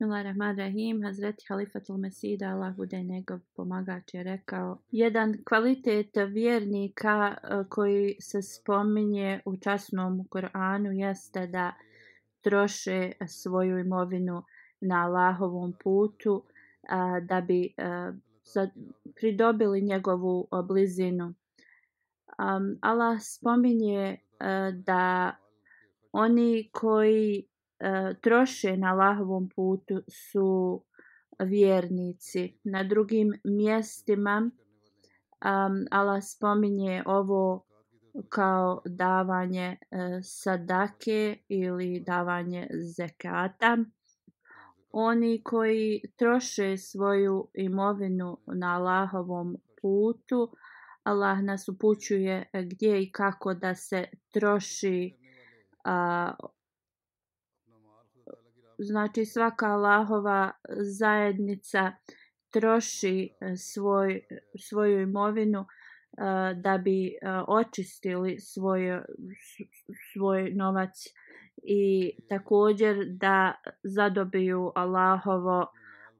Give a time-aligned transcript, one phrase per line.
[0.00, 1.02] Bismillahirrahmanirrahim.
[1.02, 8.42] Hazreti Halifatul Mesida, Allah bude njegov pomagač, je rekao jedan kvalitet vjernika e, koji se
[8.42, 11.72] spominje u časnom Koranu jeste da
[12.40, 14.42] troše svoju imovinu
[14.80, 16.44] na Allahovom putu
[16.88, 18.12] a, da bi a,
[18.44, 18.68] za,
[19.14, 21.34] pridobili njegovu e, blizinu.
[22.80, 25.36] Allah spominje a, da
[26.12, 27.49] oni koji
[27.80, 30.82] Eh, troše na Allahovom putu su
[31.38, 32.58] vjernici.
[32.64, 34.50] Na drugim mjestima
[35.44, 37.64] um, Allah spominje ovo
[38.28, 43.76] kao davanje e, sadake ili davanje zekata.
[44.92, 50.52] Oni koji troše svoju imovinu na Allahovom putu,
[51.02, 55.16] Allah nas upućuje gdje i kako da se troši
[55.84, 56.32] a,
[58.80, 61.92] znači svaka Allahova e, zajednica
[62.50, 64.20] troši e, svoj,
[64.68, 65.64] svoju imovinu e,
[66.54, 67.12] da bi
[67.46, 69.00] očistili svoj,
[70.12, 70.94] svoj novac
[71.62, 75.66] i također da zadobiju Allahovo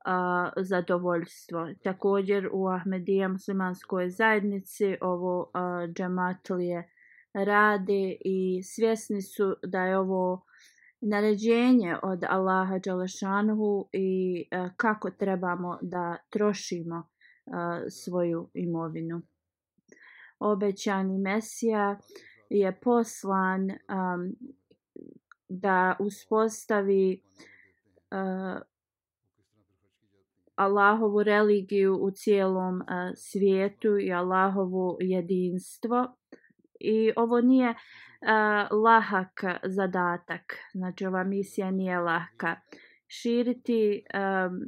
[0.04, 1.68] a, zadovoljstvo.
[1.82, 6.88] Također u Ahmedija muslimanskoj zajednici ovo a, džamatlije
[7.32, 10.49] rade i svjesni su da je ovo
[11.00, 19.22] naređenje od Allaha Đalešanhu i e, kako trebamo da trošimo e, svoju imovinu
[20.40, 21.98] obećani Mesija
[22.50, 24.36] je poslan um,
[25.48, 27.22] da uspostavi
[28.10, 28.62] uh,
[30.54, 32.86] Allahovu religiju u cijelom uh,
[33.16, 36.14] svijetu i Allahovu jedinstvo.
[36.80, 42.56] I ovo nije uh, lahak zadatak, znači ova misija nije lahka.
[43.08, 44.60] Širiti um,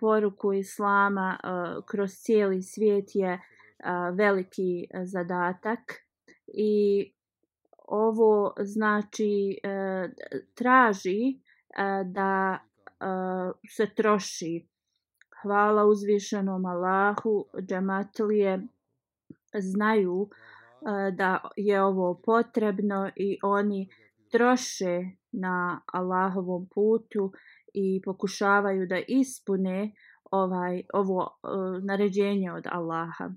[0.00, 5.80] poruku Islama uh, kroz cijeli svijet je uh, veliki zadatak.
[6.46, 7.12] I
[7.88, 10.10] ovo znači uh,
[10.54, 14.66] traži uh, da uh, se troši.
[15.42, 18.66] Hvala uzvišenom Allahu džematlije
[19.58, 20.28] znaju
[21.12, 23.88] da je ovo potrebno i oni
[24.30, 25.00] troše
[25.32, 27.32] na Allahovom putu
[27.74, 29.92] i pokušavaju da ispune
[30.30, 31.48] ovaj ovo e,
[31.82, 33.30] naređenje od Allaha.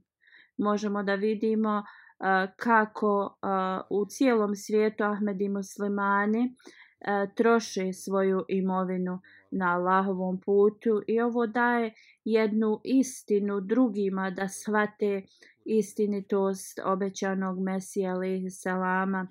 [0.57, 2.25] Možemo da vidimo uh,
[2.55, 9.19] kako uh, u cijelom svijetu Ahmedi muslimani uh, E, troše svoju imovinu
[9.51, 11.93] na Allahovom putu i ovo daje
[12.25, 15.21] jednu istinu drugima da shvate
[15.65, 19.27] istinitost obećanog Mesija alaihi salama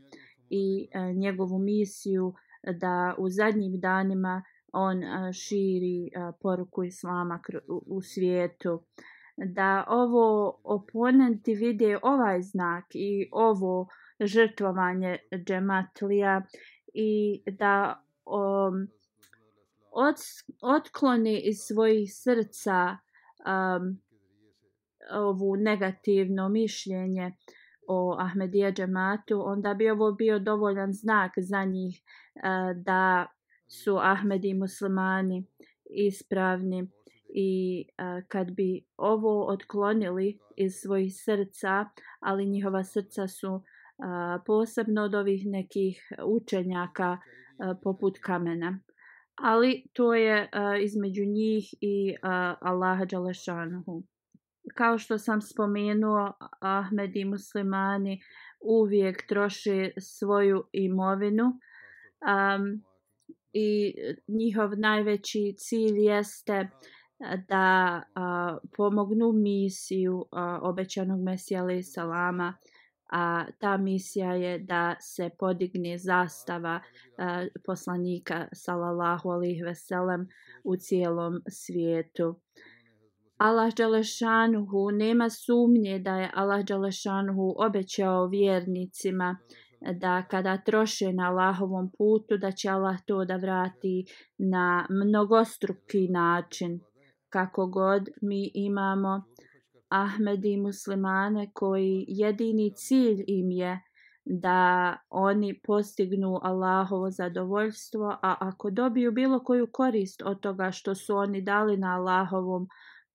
[0.50, 2.34] i e, njegovu misiju
[2.80, 4.42] da u zadnjim danima
[4.72, 6.10] on e, širi
[6.42, 8.82] poruku islama u, u svijetu.
[9.36, 13.86] Da ovo oponenti vide ovaj znak i ovo
[14.20, 16.42] žrtvovanje džematlija
[16.98, 18.88] i da um,
[19.90, 20.14] od,
[20.62, 22.96] otklone iz svojih srca
[23.46, 24.00] um,
[25.12, 27.32] ovu negativno mišljenje
[27.88, 32.02] o Ahmedija džematu, onda bi ovo bio dovoljan znak za njih
[32.34, 33.26] uh, da
[33.68, 35.46] su Ahmedi muslimani
[35.90, 36.90] ispravni
[37.34, 41.84] i uh, kad bi ovo otklonili iz svojih srca,
[42.20, 43.62] ali njihova srca su
[44.46, 47.18] posebno od ovih nekih učenjaka
[47.82, 48.80] poput kamena.
[49.42, 50.48] Ali to je
[50.82, 52.14] između njih i
[52.60, 54.02] Allaha Đalešanuhu.
[54.74, 58.20] Kao što sam spomenuo, Ahmed i muslimani
[58.60, 62.82] uvijek troše svoju imovinu um,
[63.52, 63.94] i
[64.28, 66.68] njihov najveći cilj jeste
[67.48, 70.26] da uh, pomognu misiju uh,
[70.62, 72.54] obećanog Mesija alaih salama
[73.12, 77.24] a ta misija je da se podigne zastava uh,
[77.66, 80.28] poslanika sallallahu alejhi ve sellem
[80.64, 82.40] u cijelom svijetu.
[83.38, 89.36] Allah Đalešanuhu nema sumnje da je Allah Đalešanuhu obećao vjernicima
[89.80, 94.04] da kada troše na Allahovom putu da će Allah to da vrati
[94.38, 96.80] na mnogostruki način.
[97.28, 99.24] Kako god mi imamo
[99.88, 103.80] Ahmedi muslimane koji jedini cilj im je
[104.24, 111.16] da oni postignu Allahovo zadovoljstvo, a ako dobiju bilo koju korist od toga što su
[111.16, 112.68] oni dali na Allahovom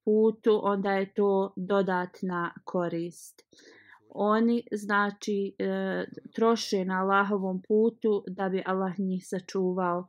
[0.05, 3.41] putu, onda je to dodatna korist.
[4.09, 10.07] Oni znači e, troše na Allahovom putu da bi Allah njih sačuvao.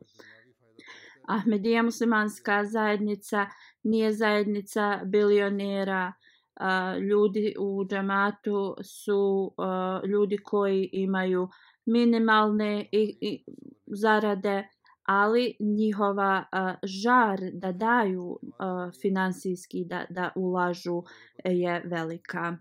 [1.27, 3.45] Ahmedija muslimanska zajednica
[3.83, 6.13] nije zajednica bilionera,
[6.55, 11.47] a, ljudi u džamatu su a, ljudi koji imaju
[11.85, 13.43] minimalne i, i
[13.87, 14.67] zarade,
[15.03, 21.03] ali njihova a, žar da daju a, finansijski, da, da ulažu
[21.45, 22.57] je velika.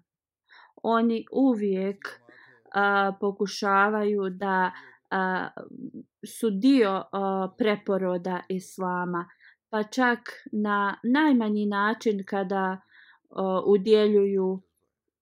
[0.82, 2.20] Oni uvijek
[2.74, 4.72] a, pokušavaju da
[5.10, 5.48] a,
[6.26, 9.28] su dio a, preporoda islama,
[9.70, 10.18] pa čak
[10.52, 12.80] na najmanji način kada
[13.66, 14.62] udjeljuju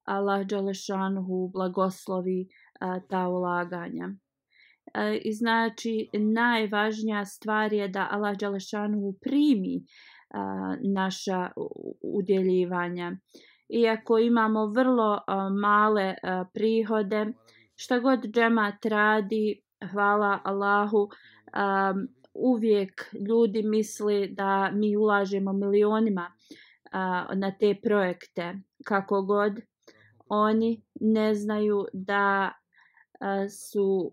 [0.05, 4.07] Allah Đalešanhu blagoslovi uh, ta ulaganja.
[4.09, 11.51] Uh, I znači najvažnija stvar je da Allah Đalešanhu primi uh, naša
[12.03, 13.17] udjeljivanja.
[13.69, 15.21] Iako imamo vrlo uh,
[15.61, 17.27] male uh, prihode,
[17.77, 26.33] šta god džemat radi, hvala Allahu, um, uvijek ljudi misli da mi ulažemo milionima
[26.91, 28.55] a, na te projekte.
[28.85, 29.61] Kako god
[30.29, 32.53] oni ne znaju da
[33.21, 34.13] a, su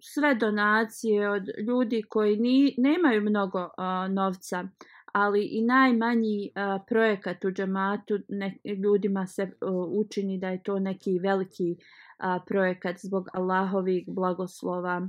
[0.00, 4.68] sve donacije od ljudi koji ni, nemaju mnogo a, novca
[5.12, 10.78] ali i najmanji a, projekat u džamatu ne, ljudima se a, učini da je to
[10.78, 11.76] neki veliki
[12.18, 15.08] a, projekat zbog Allahovih blagoslova.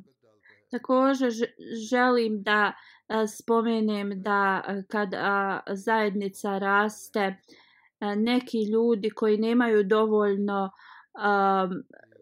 [0.72, 1.32] Također
[1.90, 2.74] želim da
[3.10, 5.10] e, spomenem da e, kad
[5.72, 7.36] zajednica raste, e,
[8.16, 10.72] neki ljudi koji nemaju dovoljno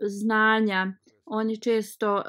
[0.01, 0.93] znanja,
[1.25, 2.23] oni često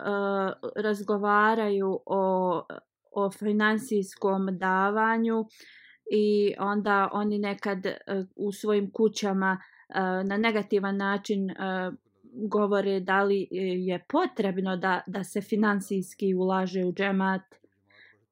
[0.76, 2.62] razgovaraju o,
[3.11, 5.44] o financijskom davanju
[6.12, 7.79] i onda oni nekad
[8.37, 9.59] u svojim kućama
[10.25, 11.50] na negativan način
[12.46, 17.43] govore da li e, je potrebno da, da se finansijski ulaže u džemat.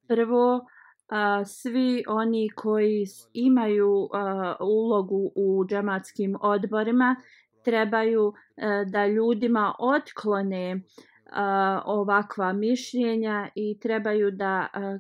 [0.09, 0.67] Prvo,
[1.09, 7.17] a, svi oni koji imaju a, ulogu u džematskim odborima
[7.65, 10.81] trebaju a, da ljudima otklone
[11.33, 14.99] a, ovakva mišljenja i trebaju da a, a,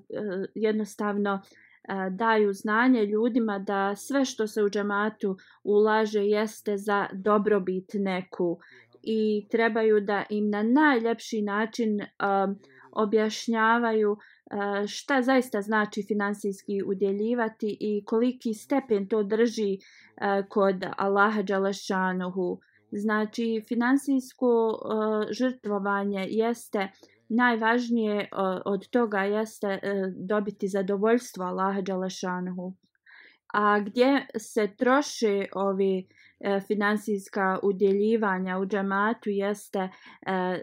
[0.54, 1.40] jednostavno
[1.88, 8.58] a, daju znanje ljudima da sve što se u džematu ulaže jeste za dobrobit neku
[9.06, 12.58] i trebaju da im na najljepši način um,
[12.92, 21.42] objašnjavaju uh, šta zaista znači finansijski udjeljivati i koliki stepen to drži uh, kod Allaha
[21.42, 22.60] Đalašanuhu.
[22.90, 26.88] Znači, finansijsko uh, žrtvovanje jeste
[27.28, 29.80] najvažnije uh, od toga jeste uh,
[30.28, 32.74] dobiti zadovoljstvo Allaha Đalašanuhu.
[33.54, 39.88] A gdje se troše ovi uh, E, finansijska udjeljivanja u džamatu jeste e,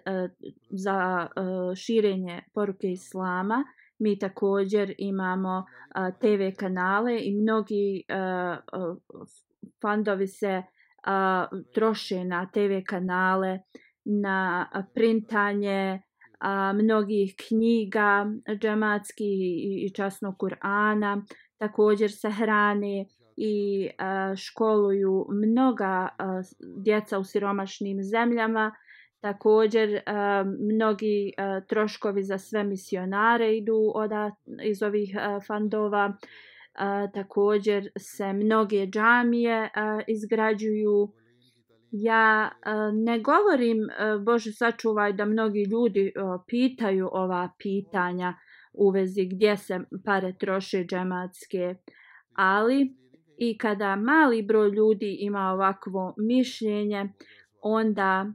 [0.05, 0.29] e,
[0.69, 3.63] za e, širenje poruke islama.
[3.99, 5.65] Mi također imamo
[5.95, 8.13] e, TV kanale i mnogi e,
[9.81, 10.63] fondovi se
[11.73, 13.59] troše na TV kanale,
[14.05, 16.01] na printanje
[16.73, 18.25] mnogih knjiga
[18.61, 19.39] džamatskih
[19.85, 21.21] i časnog Kur'ana,
[21.57, 23.05] također se hrane
[23.37, 26.41] i a, školuju mnoga a,
[26.83, 28.75] djeca u siromašnim zemljama.
[29.19, 34.31] Također a, mnogi a, troškovi za sve misionare idu oda,
[34.63, 36.17] iz ovih a, fandova.
[36.73, 41.13] A, također se mnoge džamije a, izgrađuju
[41.95, 42.51] Ja
[42.93, 43.77] ne govorim,
[44.25, 46.13] Bože sačuvaj, da mnogi ljudi
[46.47, 48.33] pitaju ova pitanja
[48.73, 51.75] u vezi gdje se pare troše džematske,
[52.35, 52.95] ali
[53.37, 57.09] i kada mali broj ljudi ima ovakvo mišljenje,
[57.61, 58.25] onda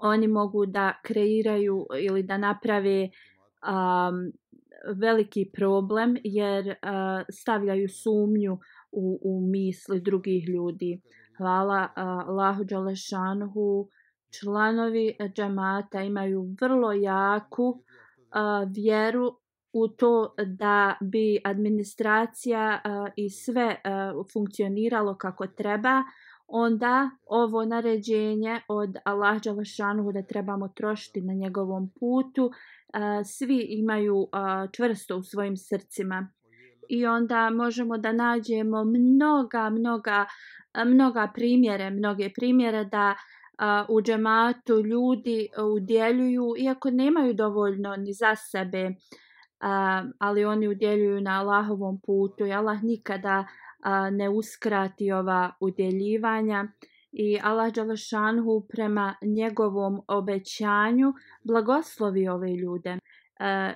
[0.00, 4.32] oni mogu da kreiraju ili da naprave um,
[4.96, 6.74] veliki problem jer uh,
[7.32, 8.58] stavljaju sumnju
[8.92, 11.00] u, u misli drugih ljudi.
[11.38, 11.88] Hvala
[12.58, 13.88] uh, Đalešanhu.
[14.40, 19.36] Članovi džamata imaju vrlo jaku uh, vjeru
[19.74, 26.02] u to da bi administracija uh, i sve uh, funkcioniralo kako treba,
[26.46, 32.52] onda ovo naređenje od Allah Đalašanuhu da trebamo trošiti na njegovom putu, uh,
[33.24, 34.28] svi imaju uh,
[34.72, 36.28] čvrsto u svojim srcima.
[36.88, 40.26] I onda možemo da nađemo mnoga, mnoga,
[40.86, 48.34] mnoga primjere, mnoge primjere da uh, u džematu ljudi udjeljuju, iako nemaju dovoljno ni za
[48.34, 48.90] sebe,
[49.64, 53.46] a, ali oni udjeljuju na Allahovom putu i Allah nikada
[54.10, 56.68] ne uskrati ova udjeljivanja
[57.12, 61.12] i Allah Đalešanhu prema njegovom obećanju
[61.44, 62.98] blagoslovi ove ljude.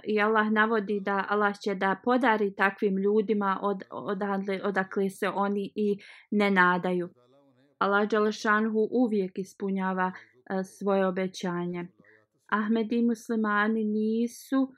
[0.05, 5.73] I Allah navodi da Allah će da podari takvim ljudima od, odadle, odakle se oni
[5.75, 5.99] i
[6.31, 7.09] ne nadaju.
[7.79, 10.13] Allah Đalešanhu uvijek ispunjava
[10.79, 11.89] svoje obećanje.
[12.47, 14.69] Ahmedi muslimani nisu uh,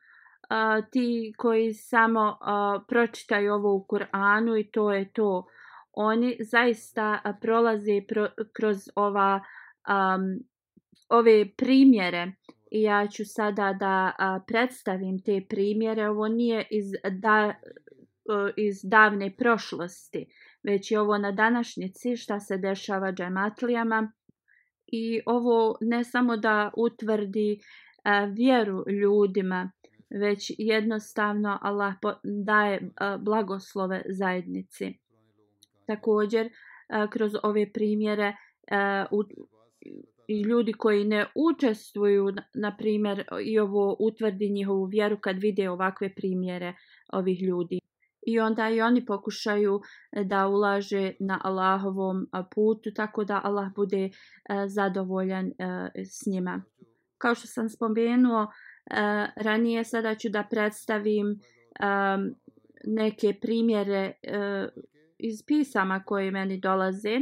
[0.50, 5.46] a, ti koji samo a, pročitaju ovo u Kur'anu i to je to.
[5.92, 9.40] Oni zaista a, prolaze pro, kroz ova,
[9.84, 10.18] a,
[11.08, 12.32] ove primjere
[12.70, 16.08] i ja ću sada da a, predstavim te primjere.
[16.08, 17.54] Ovo nije iz, da,
[18.56, 20.26] iz davne prošlosti,
[20.62, 24.12] već je ovo na današnjici šta se dešava džematlijama.
[24.86, 27.58] I ovo ne samo da utvrdi
[28.04, 29.70] a, vjeru ljudima,
[30.10, 31.94] već jednostavno Allah
[32.44, 32.82] daje e,
[33.18, 34.98] blagoslove zajednici.
[35.86, 36.50] Također, e,
[37.10, 39.04] kroz ove primjere e,
[40.28, 46.14] i ljudi koji ne učestvuju, na primjer, i ovo utvrdi njihovu vjeru kad vide ovakve
[46.14, 46.74] primjere
[47.12, 47.80] ovih ljudi.
[48.26, 49.80] I onda i oni pokušaju
[50.24, 54.10] da ulaže na Allahovom putu, tako da Allah bude
[54.66, 55.52] zadovoljan
[55.94, 56.62] s njima.
[57.18, 58.46] Kao što sam spomenuo,
[58.90, 62.34] Eh, ranije sada ću da predstavim um,
[62.84, 64.82] neke primjere uh,
[65.18, 67.20] iz pisama koje meni dolaze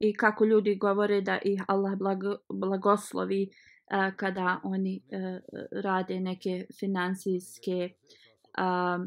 [0.00, 5.40] i kako ljudi govore da ih Allah blago, blagoslovi uh, kada oni uh,
[5.82, 7.90] rade neke finansijske
[8.58, 9.06] uh,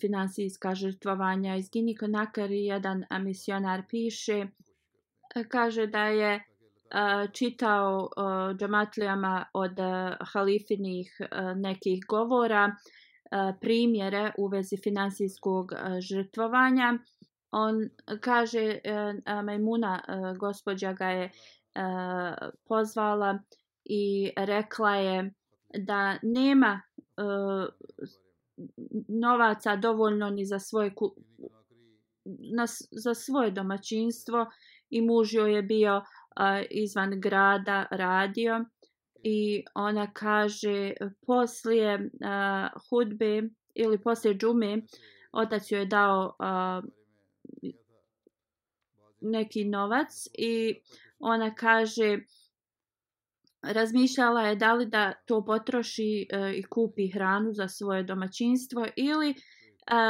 [0.00, 1.56] finansijska žrtvovanja.
[1.56, 4.46] Iz Ginika Nakari jedan misionar piše,
[5.48, 6.49] kaže da je
[7.32, 16.00] čitao uh, džamatlijama od uh, halifinih uh, nekih govora, uh, primjere u vezi finansijskog uh,
[16.00, 16.98] žrtvovanja.
[17.50, 17.88] On
[18.20, 18.78] kaže,
[19.26, 23.38] uh, Majmuna, uh, gospođa ga je uh, pozvala
[23.84, 25.32] i rekla je
[25.74, 26.80] da nema
[27.16, 27.68] uh,
[29.08, 31.14] novaca dovoljno ni za svoje, ku,
[32.24, 34.46] na, za svoje domaćinstvo
[34.90, 36.02] i muž joj je bio
[36.36, 38.64] a, izvan grada radio
[39.22, 40.92] i ona kaže
[41.26, 43.42] poslije a, hudbe
[43.74, 44.82] ili poslije džume
[45.32, 46.82] otac joj je dao a,
[49.20, 50.80] neki novac i
[51.18, 52.18] ona kaže
[53.62, 59.30] razmišljala je da li da to potroši e, i kupi hranu za svoje domaćinstvo ili
[59.30, 59.36] e,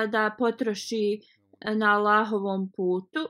[0.07, 1.21] da potroši
[1.75, 3.29] na Allahovom putu.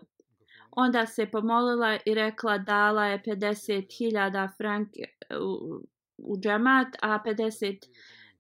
[0.72, 5.80] Onda se pomolila i rekla dala je 50.000 frank e, u,
[6.18, 7.88] u džemat, a 50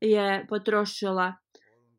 [0.00, 1.34] je potrošila.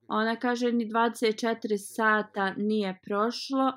[0.08, 3.72] Ona kaže ni 24 sata nije prošlo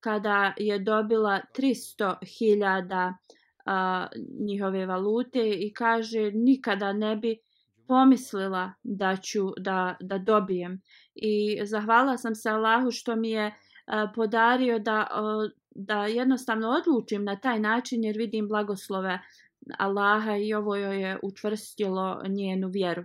[0.00, 3.14] kada je dobila 300.000
[4.40, 7.38] njihove valute i kaže nikada ne bi
[7.88, 10.80] pomislila da ću da, da dobijem.
[11.14, 13.52] I zahvala sam se Allahu što mi je e,
[14.14, 15.06] podario da
[15.74, 19.18] da jednostavno odlučim na taj način jer vidim blagoslove
[19.78, 23.04] Allaha i ovo joj je učvrstilo njenu vjeru.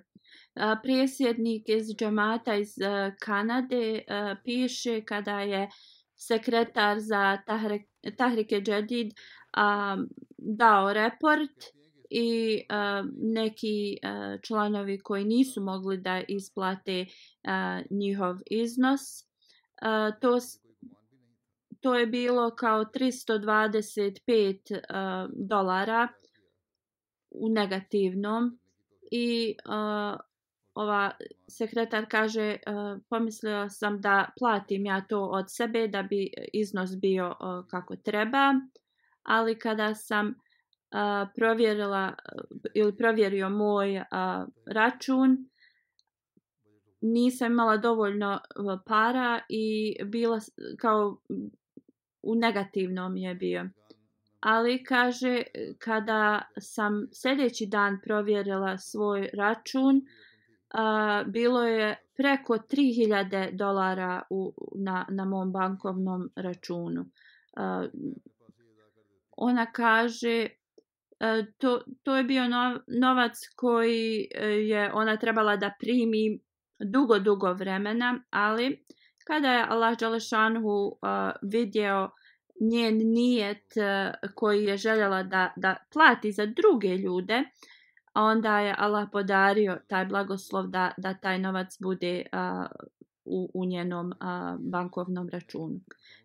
[0.84, 5.70] Prijesjednik iz džamata iz e, Kanade e, piše kada je
[6.15, 7.38] sekretar za
[8.17, 9.13] Tahrike Džedid
[10.38, 11.63] dao report
[12.10, 12.63] i e,
[13.17, 13.98] neki
[14.48, 17.05] članovi koji nisu mogli da isplate
[17.89, 19.01] njihov iznos.
[20.22, 20.39] To
[21.84, 26.08] to je bilo kao 325 uh, eh, dolara
[27.32, 28.60] u negativnom
[29.12, 30.20] i uh,
[30.74, 31.12] ova
[31.48, 37.28] sekretar kaže uh, pomislio sam da platim ja to od sebe da bi iznos bio
[37.28, 38.54] uh, kako treba
[39.24, 40.34] ali kada sam uh,
[41.36, 44.04] provjerila uh, ili provjerio moj uh,
[44.66, 45.50] račun
[47.02, 48.40] nisam imala dovoljno
[48.86, 50.40] para i bila
[50.80, 51.18] kao
[52.24, 53.70] u negativnom je bio.
[54.39, 55.44] Ali kaže
[55.80, 60.01] kada sam sljedeći dan provjerila svoj račun
[60.74, 67.06] a, bilo je preko 3000 dolara u, na, na mom bankovnom računu.
[67.56, 67.88] A,
[69.38, 70.48] ona kaže
[71.20, 72.44] a, to, to je bio
[72.88, 76.39] novac koji e, je ona trebala da primi
[76.80, 78.86] dugo, dugo vremena, ali
[79.27, 80.98] kada je Allah Đalešanhu uh,
[81.42, 82.10] vidio
[82.62, 87.44] njen nijet uh, koji je željela da, da plati za druge ljude,
[88.13, 92.65] onda je Allah podario taj blagoslov da, da taj novac bude uh,
[93.25, 95.80] u, u njenom uh, bankovnom računu.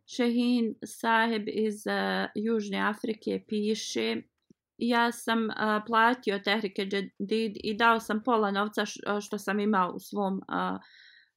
[0.06, 4.16] Šehin Saheb iz uh, Južne Afrike piše
[4.78, 5.54] ja sam uh,
[5.86, 8.84] platio tehrike džedid i dao sam pola novca
[9.20, 10.80] što sam imao u svom uh,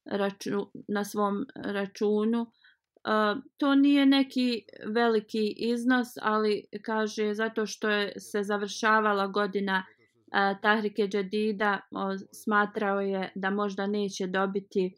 [0.06, 2.42] raču, na svom računu.
[2.42, 10.62] Uh, to nije neki veliki iznos, ali kaže zato što je se završavala godina uh,
[10.62, 12.00] Tahrike Džedida, uh,
[12.44, 14.96] smatrao je da možda neće dobiti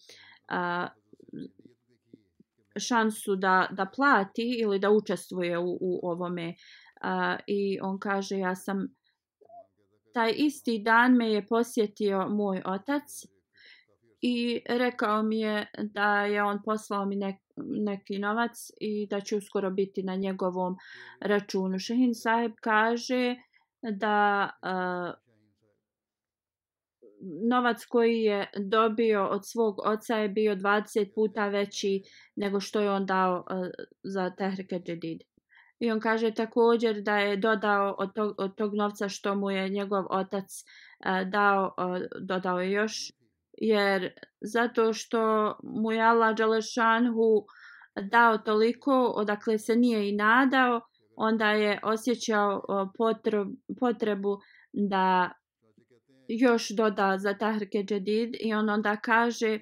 [2.80, 6.56] šansu da, da plati ili da učestvuje u, u ovome
[7.48, 8.88] i on kaže ja sam
[10.14, 13.04] taj isti dan me je posjetio moj otac
[14.26, 19.36] i rekao mi je da je on poslao mi nek, neki novac i da će
[19.36, 20.76] uskoro biti na njegovom
[21.20, 21.80] računu.
[21.80, 23.36] Šehin sahib kaže
[23.82, 25.14] da uh,
[27.50, 32.04] novac koji je dobio od svog oca je bio 20 puta veći
[32.36, 33.68] nego što je on dao uh,
[34.04, 35.22] za tehrike džedid.
[35.80, 39.70] I on kaže također da je dodao od tog, od tog novca što mu je
[39.70, 43.23] njegov otac uh, dao, uh, dodao je još.
[43.58, 47.46] Jer zato što mu je Allah Đalešanhu
[48.02, 50.82] dao toliko odakle se nije i nadao,
[51.16, 52.64] onda je osjećao
[52.98, 54.38] potrebu, potrebu
[54.74, 55.32] da
[56.28, 59.60] još doda za tahrke džedid i on onda kaže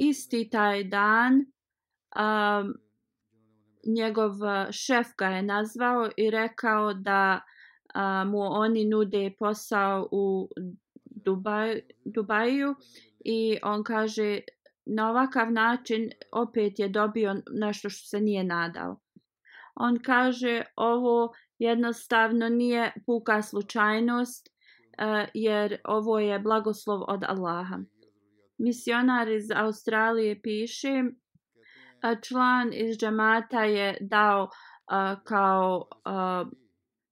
[0.00, 2.74] isti taj dan um,
[3.86, 4.32] njegov
[4.70, 7.40] šef ga je nazvao i rekao da
[7.94, 10.48] a, mu oni nude posao u
[11.04, 12.74] Dubaj, Dubaju
[13.24, 14.40] i on kaže
[14.86, 19.00] na ovakav način opet je dobio nešto što se nije nadao.
[19.74, 24.52] On kaže ovo jednostavno nije puka slučajnost e,
[25.34, 27.78] jer ovo je blagoslov od Allaha.
[28.58, 31.02] Misionar iz Australije piše
[32.22, 36.48] član iz džemata je dao uh, kao uh,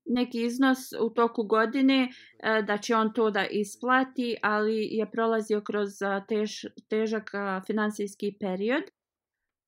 [0.04, 5.60] neki iznos u toku godine e, da će on to da isplati, ali je prolazio
[5.60, 8.82] kroz e, tež, težak e, finansijski period.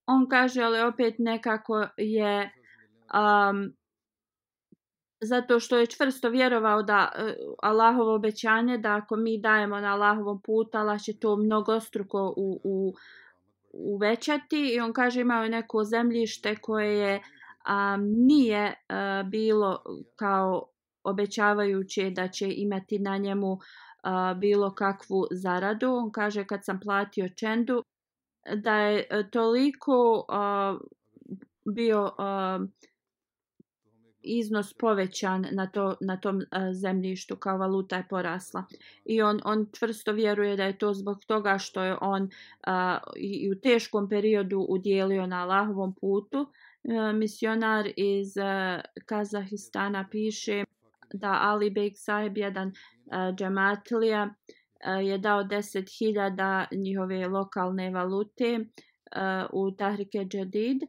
[0.07, 2.51] On kaže, ali opet nekako je
[3.15, 3.73] um,
[5.21, 7.31] zato što je čvrsto vjerovao da uh,
[7.63, 12.95] Allahovo obećanje da ako mi dajemo na Allahovom putu, Allah će to mnogostruko u, u
[13.73, 17.23] uvećati i on kaže imao je neko zemljište koje je
[17.65, 19.83] a, nije a, bilo
[20.17, 20.67] kao
[21.05, 23.59] obećavajuće da će imati na njemu
[24.03, 25.93] a, bilo kakvu zaradu.
[25.93, 27.83] On kaže kad sam platio čendu
[28.57, 30.79] da je e, toliko a,
[31.65, 32.59] bio a,
[34.25, 38.65] iznos povećan na, to, na tom a, zemljištu kao valuta je porasla.
[39.05, 42.73] I on, on čvrsto vjeruje da je to zbog toga što je on uh,
[43.17, 46.47] i u teškom periodu udjelio na Allahovom putu.
[46.89, 50.65] Eh, misionar iz eh, Kazahistana piše
[51.13, 52.73] da Ali Beg Sahib, jedan
[53.13, 54.31] džamatlija, džematlija,
[55.03, 58.59] je dao 10.000 njihove lokalne valute
[59.53, 60.83] u Tahrike Jadid.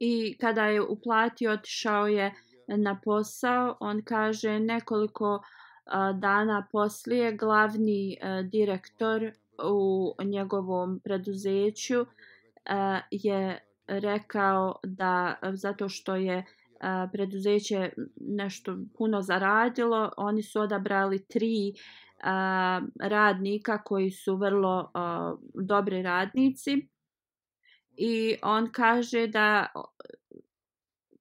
[0.00, 2.34] I kada je uplatio, otišao je
[2.66, 3.76] na posao.
[3.80, 5.42] On kaže nekoliko
[6.14, 9.32] dana poslije glavni direktor
[9.64, 12.06] u njegovom preduzeću
[13.10, 16.44] je rekao da eh, zato što je eh,
[17.12, 21.74] preduzeće nešto puno zaradilo, oni su odabrali tri eh,
[23.00, 24.92] radnika koji su vrlo
[25.54, 26.88] dobri radnici
[27.96, 29.66] i on kaže da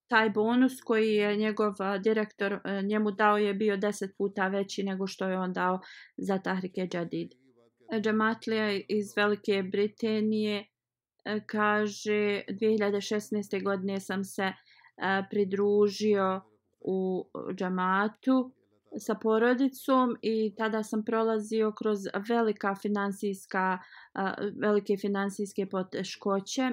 [0.07, 5.27] taj bonus koji je njegov direktor njemu dao je bio 10 puta veći nego što
[5.27, 5.79] je on dao
[6.17, 7.31] za Tahrike Jadid.
[8.01, 10.65] Džamatlija iz Velike Britanije
[11.45, 13.63] kaže 2016.
[13.63, 14.53] godine sam se e,
[15.29, 16.41] pridružio
[16.79, 18.51] u džamatu
[18.99, 23.79] sa porodicom i tada sam prolazio kroz velika finansijska
[24.15, 24.19] e,
[24.61, 26.71] velike finansijske poteškoće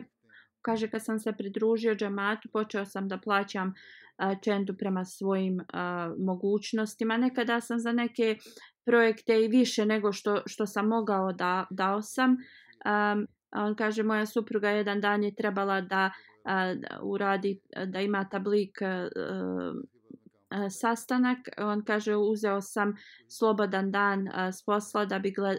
[0.63, 5.61] kaže kad sam se pridružio džamatu počeo sam da plaćam e, čendu prema svojim
[6.19, 8.37] mogućnostima nekada sam za neke
[8.85, 14.27] projekte i više nego što što sam mogao da dao sam um, on kaže moja
[14.27, 19.83] supruga jedan dan je trebala da uh, uradi da ima tablik uh,
[20.71, 21.39] sastanak.
[21.59, 22.95] On kaže uzeo sam
[23.29, 25.59] slobodan dan s posla da bi gled,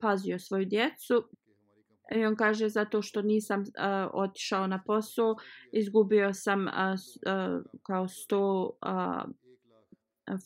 [0.00, 1.28] pazio svoju djecu.
[2.16, 3.66] I on kaže zato što nisam uh,
[4.12, 5.36] otišao na posao,
[5.72, 9.30] izgubio sam uh, uh, kao 100 uh,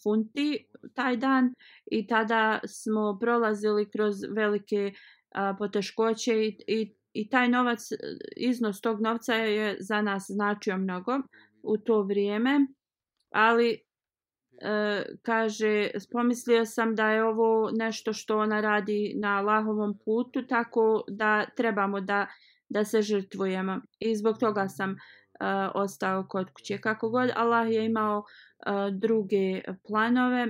[0.03, 1.55] funti taj dan
[1.91, 4.93] i tada smo prolazili kroz velike
[5.35, 7.89] a, poteškoće i, i, i taj novac,
[8.37, 11.13] iznos tog novca je za nas značio mnogo
[11.63, 12.67] u to vrijeme
[13.33, 13.81] ali
[14.63, 21.05] e, kaže, pomislio sam da je ovo nešto što ona radi na Allahovom putu, tako
[21.09, 22.27] da trebamo da,
[22.69, 23.81] da se žrtvujemo.
[23.99, 24.97] I zbog toga sam e,
[25.75, 26.79] ostao kod kuće.
[26.79, 30.47] Kako god, Allah je imao e, druge planove.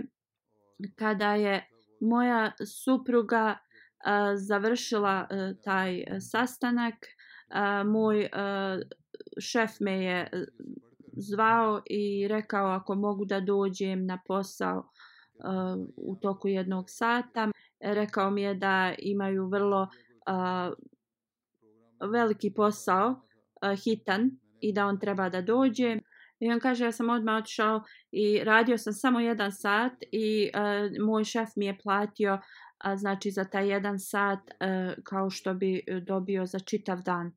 [0.98, 1.68] Kada je
[2.00, 2.52] moja
[2.84, 3.71] supruga e,
[4.36, 8.28] završila e, taj e, sastanak, e, moj
[9.40, 10.30] šef me je
[11.16, 14.88] zvao i rekao ako mogu da dođem na posao
[15.96, 17.48] u toku jednog sata.
[17.80, 19.88] Rekao mi je da imaju vrlo
[22.00, 23.22] veliki posao,
[23.84, 24.30] hitan,
[24.62, 25.98] i da on treba da dođe.
[26.40, 31.06] I on kaže, ja sam odmah otišao i radio sam samo jedan sat i uh,
[31.06, 32.38] moj šef mi je platio
[32.82, 37.32] a, znači za taj jedan sat e, kao što bi e, dobio za čitav dan.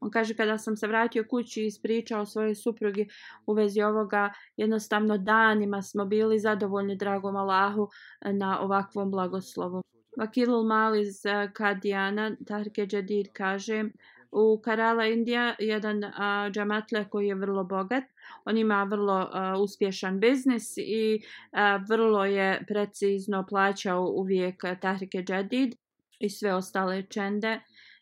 [0.00, 3.08] On kaže kada sam se vratio kući i ispričao svojoj suprugi
[3.46, 7.88] u vezi ovoga, jednostavno danima smo bili zadovoljni dragom Allahu
[8.20, 9.82] e, na ovakvom blagoslovu.
[10.18, 13.84] Vakilul Maliz e, Kadijana, Tarke Džadir, kaže
[14.32, 18.04] u Karala Indija jedan a, džamatle koji je vrlo bogat.
[18.44, 21.20] On ima vrlo uh, uspješan biznis i
[21.52, 25.74] uh, vrlo je precizno plaćao uvijek Tahrike Jadid
[26.18, 27.60] i sve ostale čende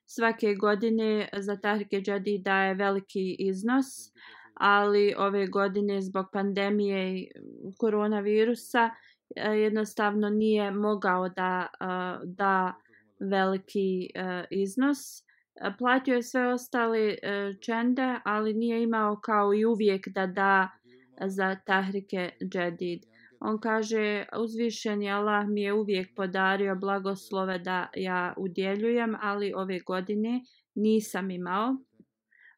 [0.08, 3.86] svake godine za Tahrike Jadid daje veliki iznos,
[4.54, 7.28] ali ove godine zbog pandemije i
[7.78, 8.90] koronavirusa
[9.36, 11.66] e, jednostavno nije mogao da
[12.24, 12.74] da
[13.20, 14.10] veliki
[14.50, 15.27] iznos.
[15.78, 17.16] Platio je sve ostale e,
[17.60, 20.68] čende, ali nije imao kao i uvijek da da
[21.26, 23.02] za Tahrike džedid.
[23.40, 30.40] On kaže, uzvišeni Allah mi je uvijek podario blagoslove da ja udjeljujem, ali ove godine
[30.74, 31.76] nisam imao.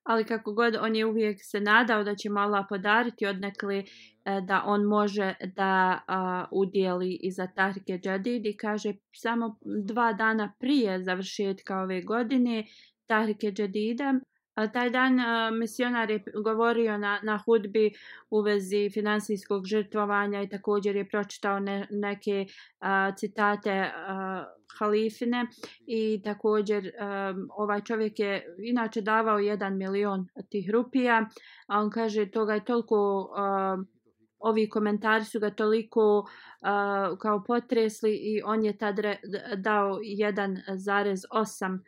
[0.03, 3.85] Ali kako god, on je uvijek se nadao da će mu Allah podariti odnekli e,
[4.47, 10.53] da on može da a, udjeli i za Tahrike Džadid i kaže samo dva dana
[10.59, 12.65] prije završetka ove godine
[13.11, 14.15] Tahrike Džadida
[14.73, 15.19] Taj dan
[15.59, 17.93] misionar je govorio na, na hudbi
[18.31, 22.47] u vezi finansijskog žrtvovanja i također je pročitao ne, neke
[22.81, 24.45] a, citate a,
[24.79, 25.47] halifine
[25.87, 31.27] i također um, ovaj čovjek je inače davao jedan milion tih rupija,
[31.67, 33.33] a on kaže toga je toliko...
[33.37, 33.77] A,
[34.43, 39.17] Ovi komentari su ga toliko uh, kao potresli i on je tad re,
[39.57, 41.79] dao 1,8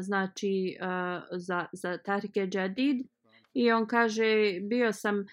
[0.00, 3.06] znači uh, za, za Tarike Džadid
[3.54, 5.24] i on kaže bio sam uh,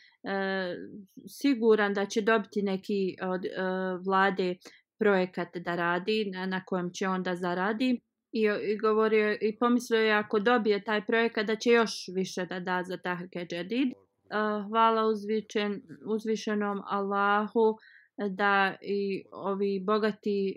[1.27, 4.55] siguran da će dobiti neki od uh, vlade
[4.99, 10.13] projekat da radi na, na kojem će onda zaradi i, i govorio i pomislio je
[10.13, 13.87] ako dobije taj projekat da će još više da da za Tarike Džedid.
[13.87, 17.77] uh, hvala uzvičen, uzvišenom Allahu
[18.17, 20.55] da i ovi bogati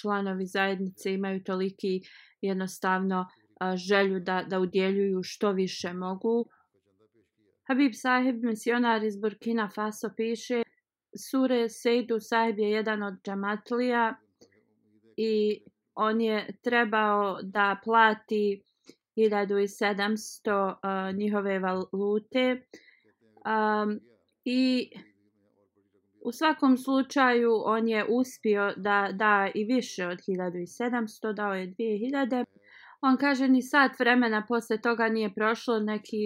[0.00, 2.00] članovi zajednice imaju toliki
[2.40, 3.26] jednostavno
[3.76, 6.46] želju da, da udjeljuju što više mogu.
[7.68, 10.62] Habib sahib, misionar iz Burkina Faso, piše
[11.30, 14.14] Sure Sejdu sahib je jedan od džamatlija
[15.16, 15.62] i
[15.94, 18.62] on je trebao da plati
[19.16, 22.62] 1700 uh, njihove valute
[23.46, 24.00] um,
[24.44, 24.90] i
[26.26, 32.44] U svakom slučaju on je uspio da da i više od 1700, dao je 2000.
[33.00, 36.20] On kaže ni sat vremena posle toga nije prošlo, neki uh,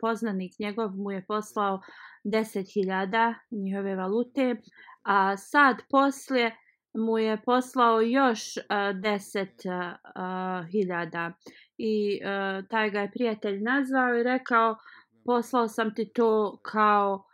[0.00, 1.80] poznanik njegov mu je poslao
[2.24, 4.56] 10.000 njihove valute,
[5.02, 6.56] a sad poslije
[6.94, 11.34] mu je poslao još uh, 10.000 uh,
[11.78, 12.28] i uh,
[12.68, 14.76] taj ga je prijatelj nazvao i rekao
[15.24, 17.24] poslao sam ti to kao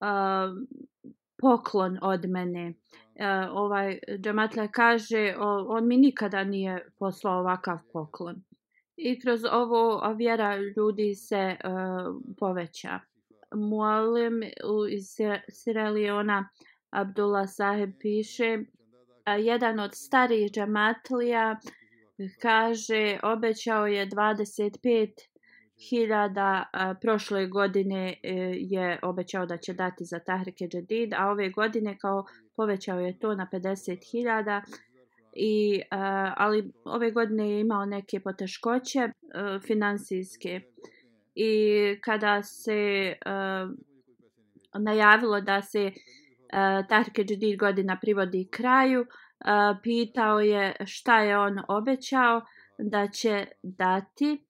[0.00, 0.50] uh,
[1.40, 2.68] poklon od mene.
[2.68, 5.34] Uh, ovaj džamatlja kaže
[5.68, 8.42] on mi nikada nije poslao ovakav poklon.
[8.96, 13.00] I kroz ovo vjera ljudi se uh, poveća.
[13.54, 14.42] Mualim
[14.90, 15.16] iz
[15.48, 16.48] Sireliona
[16.90, 18.58] Abdullah Saheb piše
[19.38, 21.60] jedan od starijih džamatlija
[22.42, 25.29] kaže obećao je 25
[25.88, 26.64] hiljada
[27.00, 32.24] prošle godine e, je obećao da će dati za Tahrike Džedid, a ove godine kao
[32.56, 34.62] povećao je to na 50 hiljada
[35.32, 35.82] i
[36.36, 39.12] ali ove godine je imao neke poteškoće e,
[39.66, 40.60] finansijske
[41.34, 41.52] i
[42.00, 43.16] kada se e,
[44.78, 49.06] najavilo da se uh, Tahrike Džedid godina privodi kraju, uh,
[49.82, 52.42] pitao je šta je on obećao
[52.78, 54.44] da će dati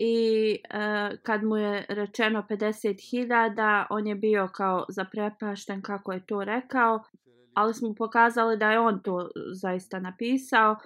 [0.00, 6.44] i e, kad mu je rečeno 50.000 on je bio kao zaprepašten kako je to
[6.44, 7.02] rekao
[7.54, 10.76] ali smo pokazali da je on to zaista napisao.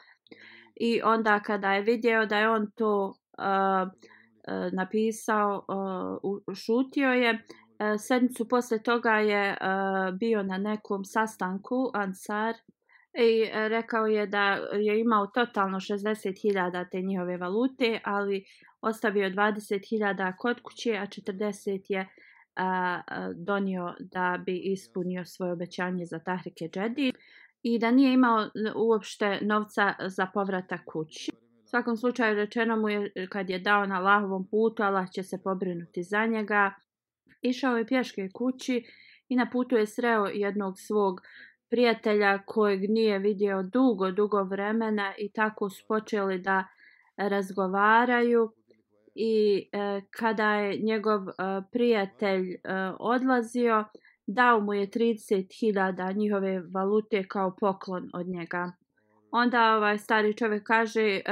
[0.77, 5.65] I onda kada je vidio da je on to e, e, napisao
[6.49, 7.47] e, šutio je
[7.83, 9.57] E, sedmicu posle toga je e,
[10.13, 12.55] bio na nekom sastanku Ansar
[13.15, 18.45] i e, rekao je da je imao totalno 60.000 te njihove valute, ali
[18.81, 22.09] ostavio 20.000 kod kuće, a 40 je
[22.57, 23.01] a,
[23.35, 27.13] donio da bi ispunio svoje obećanje za Tahrike Džedi
[27.63, 31.33] i da nije imao uopšte novca za povratak kući.
[31.65, 35.43] U svakom slučaju rečeno mu je kad je dao na Allahovom putu, Allah će se
[35.43, 36.75] pobrinuti za njega.
[37.43, 38.85] Išao je pješke kući
[39.29, 41.21] i na putu je sreo jednog svog
[41.73, 46.65] prijatelja kojeg nije vidio dugo, dugo vremena i tako su počeli da
[47.17, 48.53] razgovaraju
[49.15, 51.33] i e, kada je njegov e,
[51.73, 52.59] prijatelj e,
[53.01, 53.85] odlazio,
[54.27, 58.73] dao mu je 30.000 njihove valute kao poklon od njega.
[59.31, 61.23] Onda ovaj stari čovjek kaže e,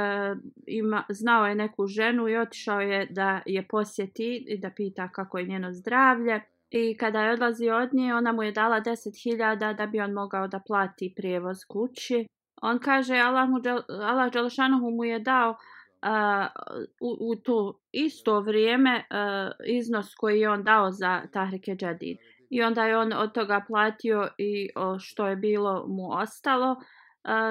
[0.67, 5.37] ima znao je neku ženu i otišao je da je posjeti i da pita kako
[5.37, 6.41] je njeno zdravlje.
[6.71, 10.47] I kada je odlazio od nje, ona mu je dala 10.000 da bi on mogao
[10.47, 12.27] da plati prijevoz kući.
[12.61, 13.57] On kaže Allah, mu,
[14.01, 15.57] Allah Đalšanuhu mu je dao uh,
[17.01, 22.17] u, u to isto vrijeme uh, iznos koji je on dao za Tahrike Džadid.
[22.49, 26.75] I onda je on od toga platio i o, što je bilo mu ostalo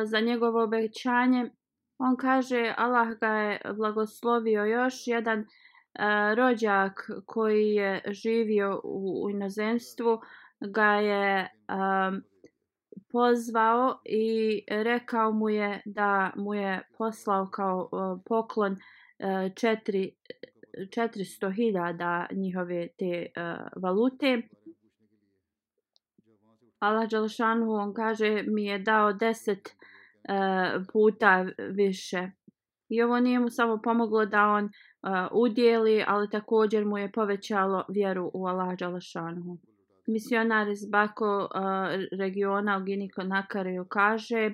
[0.05, 1.51] za njegovo obećanje.
[1.99, 5.47] On kaže Allah ga je blagoslovio još jedan
[6.35, 10.21] rođak koji je živio u, u inozemstvu
[10.61, 12.23] ga je um,
[13.13, 20.13] pozvao i rekao mu je da mu je poslao kao uh, poklon uh, četiri
[20.79, 24.43] 400.000 njihove te uh, valute.
[26.79, 32.31] Allah Đalšanu on kaže mi je dao deset uh, puta više.
[32.89, 34.71] I ovo nije mu samo pomoglo da on uh,
[35.33, 39.59] udjeli, ali također mu je povećalo vjeru u Allah Đalšanu.
[40.07, 44.51] Misionar iz Bako uh, regiona u Giniko Nakariju kaže,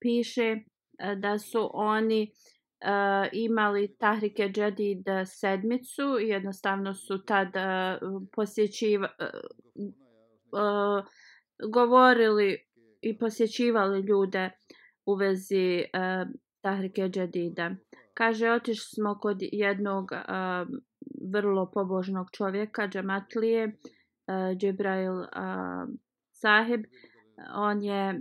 [0.00, 9.12] piše uh, da su oni uh, imali Tahrike Džedid sedmicu, jednostavno su tad uh, posjećivali
[9.20, 9.90] uh,
[10.52, 11.04] uh,
[11.72, 12.58] govorili
[13.00, 14.50] i posjećivali ljude
[15.06, 16.28] u vezi uh,
[16.60, 17.70] Tahrike Džedida.
[18.16, 20.66] Kaže, otišli smo kod jednog a,
[21.32, 25.26] vrlo pobožnog čovjeka, Džamatlije, uh, Džibrail uh,
[27.54, 28.20] On je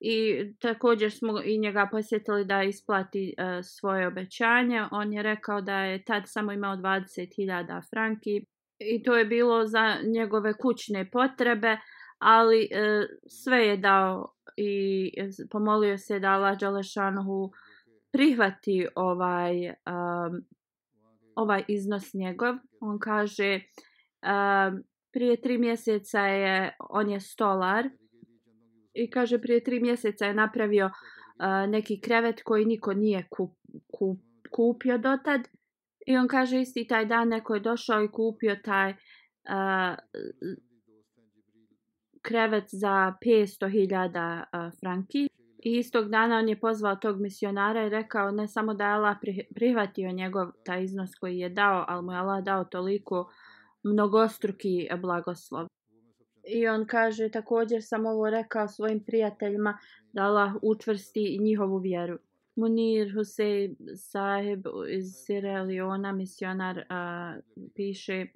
[0.00, 4.82] i također smo i njega posjetili da isplati a, svoje obećanje.
[4.90, 8.46] On je rekao da je tad samo imao 20.000 franki
[8.78, 11.78] i to je bilo za njegove kućne potrebe.
[12.18, 15.10] Ali e, sve je dao i
[15.50, 17.50] pomolio se da Allah Đalešanohu
[18.16, 20.44] prihvati ovaj um,
[21.34, 22.54] ovaj iznos njegov.
[22.80, 27.88] On kaže um, prije tri mjeseca je on je stolar
[28.94, 33.50] i kaže prije tri mjeseca je napravio uh, neki krevet koji niko nije kup,
[33.98, 34.18] kup,
[34.50, 35.40] kupio dotad
[36.06, 38.96] i on kaže isti taj dan neko je došao i kupio taj uh,
[42.22, 45.28] krevet za 500.000 uh, franki
[45.66, 49.16] I istog dana on je pozvao tog misionara i rekao ne samo da je Allah
[49.54, 53.30] prihvatio njegov taj iznos koji je dao, ali mu je Allah dao toliko
[53.82, 55.66] mnogostruki blagoslov.
[56.48, 59.78] I on kaže također sam ovo rekao svojim prijateljima
[60.12, 62.18] da Allah učvrsti njihovu vjeru.
[62.56, 67.42] Munir Hussein Saheb iz Sierra Leona, misionar, uh,
[67.74, 68.26] piše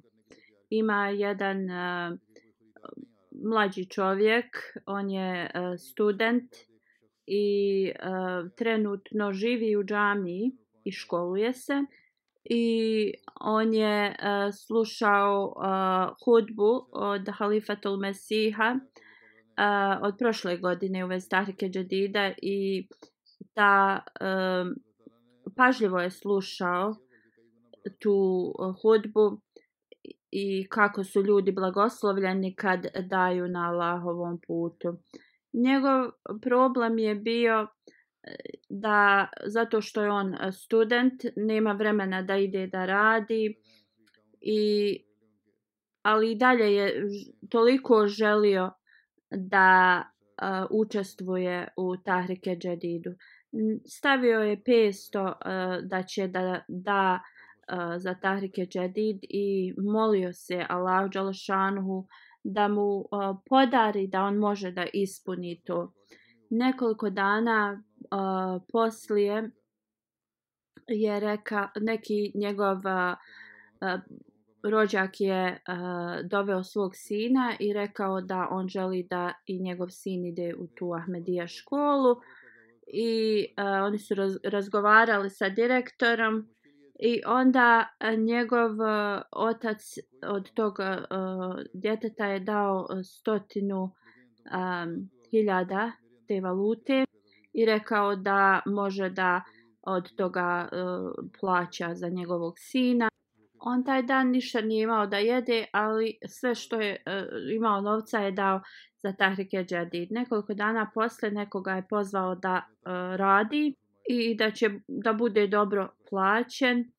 [0.71, 2.19] ima jedan uh,
[3.31, 4.47] mlađi čovjek,
[4.87, 6.70] on je uh, student
[7.33, 7.93] i e,
[8.57, 10.53] trenutno živi u džamiji
[10.85, 11.85] i školuje se
[12.45, 14.15] i on je e,
[14.53, 15.67] slušao e,
[16.25, 18.79] hudbu od Halifatul Mesiha e,
[20.03, 22.89] od prošle godine u Vestarike Džadida i
[23.55, 24.25] ta e,
[25.57, 26.95] pažljivo je slušao
[27.99, 29.41] tu e, hudbu
[30.31, 34.97] i kako su ljudi blagoslovljeni kad daju na Allahovom putu.
[35.53, 36.11] Njegov
[36.43, 37.67] problem je bio
[38.23, 38.35] e,
[38.69, 43.57] da zato što je on e, student nema vremena da ide da radi
[44.41, 44.99] i
[46.03, 47.03] ali i dalje je
[47.51, 48.71] toliko želio
[49.31, 50.03] da
[50.43, 53.11] uh, učestvuje u Tahrike Džedidu.
[53.87, 60.67] Stavio je 500 uh, da će da da uh, za Tahrike Džedid i molio se
[60.69, 62.07] Allah Đalašanuhu
[62.45, 63.05] da mu
[63.49, 65.93] podari da on može da ispuni to.
[66.51, 69.51] Nekoliko dana uh, poslije
[70.89, 74.01] je reka neki njegov uh,
[74.63, 80.27] rođak je uh, doveo svog sina i rekao da on želi da i njegov sin
[80.27, 82.17] ide u tu Ahmedija školu
[82.87, 86.49] i uh, oni su raz, razgovarali sa direktorom
[87.03, 89.95] i onda e, njegov uh, otac
[90.27, 95.93] od tog uh, djeteta je dao stotinu um, hiljada
[96.29, 97.05] te valute
[97.53, 99.43] i rekao da može da
[99.83, 103.09] od toga uh, plaća za njegovog sina.
[103.61, 107.13] On taj dan ništa nije imao da jede, ali sve što je uh,
[107.57, 108.61] imao novca je dao
[109.03, 110.13] za Tahrike Džadid.
[110.13, 113.75] Nekoliko dana posle nekoga je pozvao da uh, radi
[114.09, 116.93] i da će da bude dobro plaćen.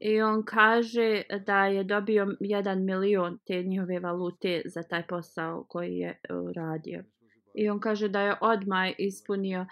[0.00, 5.96] I on kaže da je dobio jedan milion te njihove valute za taj posao koji
[5.96, 6.16] je e,
[6.56, 7.04] radio.
[7.54, 9.66] I on kaže da je odmaj ispunio uh,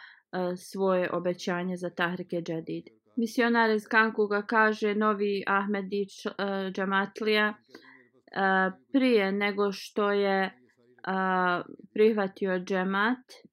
[0.57, 2.85] svoje obećanje za Tahrike Džadid.
[3.17, 6.33] Misionar iz Kankuga kaže novi Ahmedić uh,
[6.73, 13.50] Džamatlija uh, prije nego što je uh, prihvatio džemat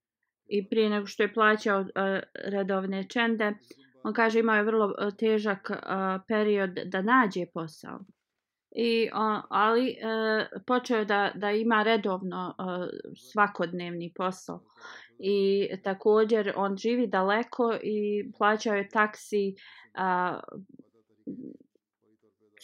[0.49, 1.87] i prije nego što je plaćao uh,
[2.33, 3.53] redovne čende,
[4.03, 5.77] on kaže imao je vrlo težak uh,
[6.27, 7.99] period da nađe posao.
[8.71, 12.65] I on, ali uh, počeo da da ima redovno uh,
[13.31, 14.63] svakodnevni posao.
[15.19, 19.55] I također on živi daleko i plaćao je taksi
[19.97, 20.39] uh,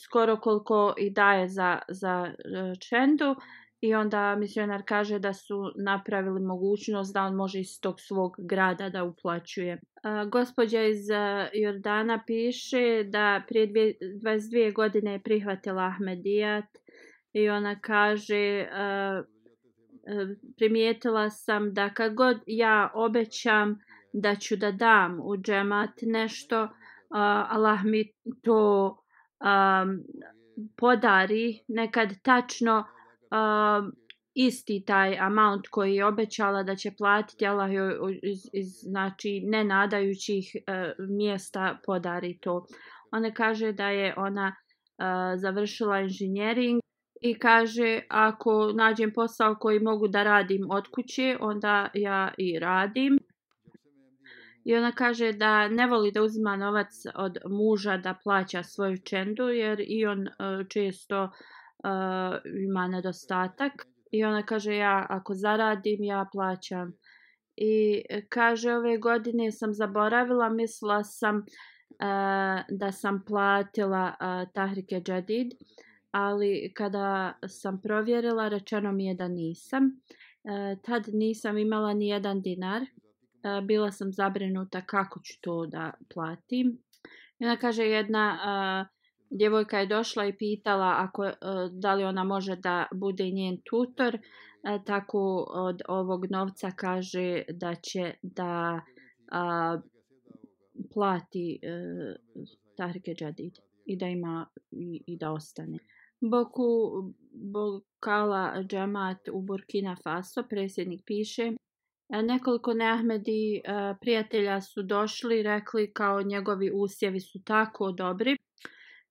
[0.03, 3.35] skoro koliko i daje za za e, čendu.
[3.83, 8.89] I onda misionar kaže da su napravili mogućnost da on može iz tog svog grada
[8.89, 9.73] da uplaćuje.
[9.73, 10.99] Uh, gospođa iz
[11.53, 16.65] Jordana piše da prije dvije, 22 godine je prihvatila Ahmedijat
[17.33, 19.25] i ona kaže uh,
[20.57, 23.79] primijetila sam da kad god ja obećam
[24.13, 26.69] da ću da dam u džemat nešto, uh,
[27.55, 30.03] Allah mi to um,
[30.77, 32.85] podari nekad tačno
[33.33, 33.93] uh,
[34.33, 40.55] isti taj amount koji je obećala da će platiti Allah joj iz, iz znači nenadajućih
[40.55, 42.65] uh, e, mjesta podari to.
[43.11, 46.81] Ona kaže da je ona uh, završila inženjering
[47.21, 53.19] i kaže ako nađem posao koji mogu da radim od kuće, onda ja i radim.
[54.65, 59.43] I ona kaže da ne voli da uzima novac od muža da plaća svoju čendu
[59.43, 61.29] jer i on uh, često
[61.83, 66.93] uh, ima nedostatak i ona kaže ja ako zaradim ja plaćam.
[67.55, 71.43] I kaže ove godine sam zaboravila mislila sam uh,
[72.69, 75.53] da sam platila uh, Tahrike Džadid
[76.11, 79.83] ali kada sam provjerila rečeno mi je da nisam.
[80.43, 82.81] Uh, tad nisam imala ni jedan dinar.
[82.81, 86.77] Uh, bila sam zabrinuta kako ću to da platim.
[87.39, 89.02] I ona kaže jedna uh,
[89.33, 91.33] djevojka je došla i pitala ako e,
[91.71, 94.19] da li ona može da bude njen tutor e,
[94.85, 98.81] tako od ovog novca kaže da će da
[99.31, 99.79] a,
[100.93, 101.59] plati
[102.79, 103.53] a, e, Džadid
[103.85, 105.77] i da ima i, i da ostane.
[106.21, 106.63] Boku
[107.31, 113.61] Bokala Džamat u Burkina Faso predsjednik piše e, Nekoliko neahmedi
[114.01, 118.37] prijatelja su došli i rekli kao njegovi usjevi su tako dobri.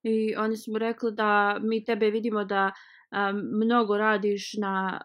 [0.02, 2.72] I oni su mu rekli da mi tebe vidimo da
[3.12, 5.00] um, mnogo radiš na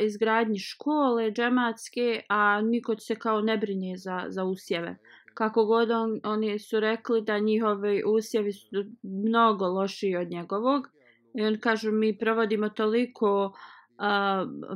[0.00, 4.96] e, izgradnji škole džematske, a niko se kao ne brinje za, za usjeve.
[5.34, 10.88] Kako god on, oni su rekli da njihovi usjevi su mnogo lošiji od njegovog.
[11.34, 13.52] I on kažu mi provodimo toliko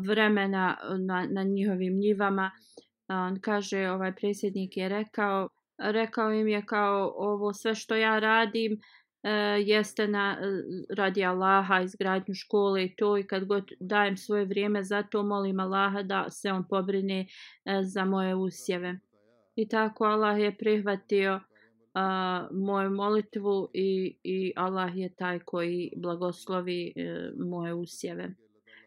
[0.07, 2.51] vremena na, na njihovim njivama.
[3.09, 8.72] On kaže, ovaj predsjednik je rekao, rekao im je kao ovo sve što ja radim
[8.72, 10.45] uh, Eh, jeste na eh,
[10.97, 15.61] radi Allaha izgradnju škole i to i kad god dajem svoje vrijeme za to molim
[15.61, 17.20] Allaha da se on pobrine
[17.64, 18.99] eh, za moje usjeve.
[19.57, 21.41] I tako Allah je prihvatio
[21.95, 28.35] a, moju molitvu i, i Allah je taj koji blagoslovi e, moje usjeve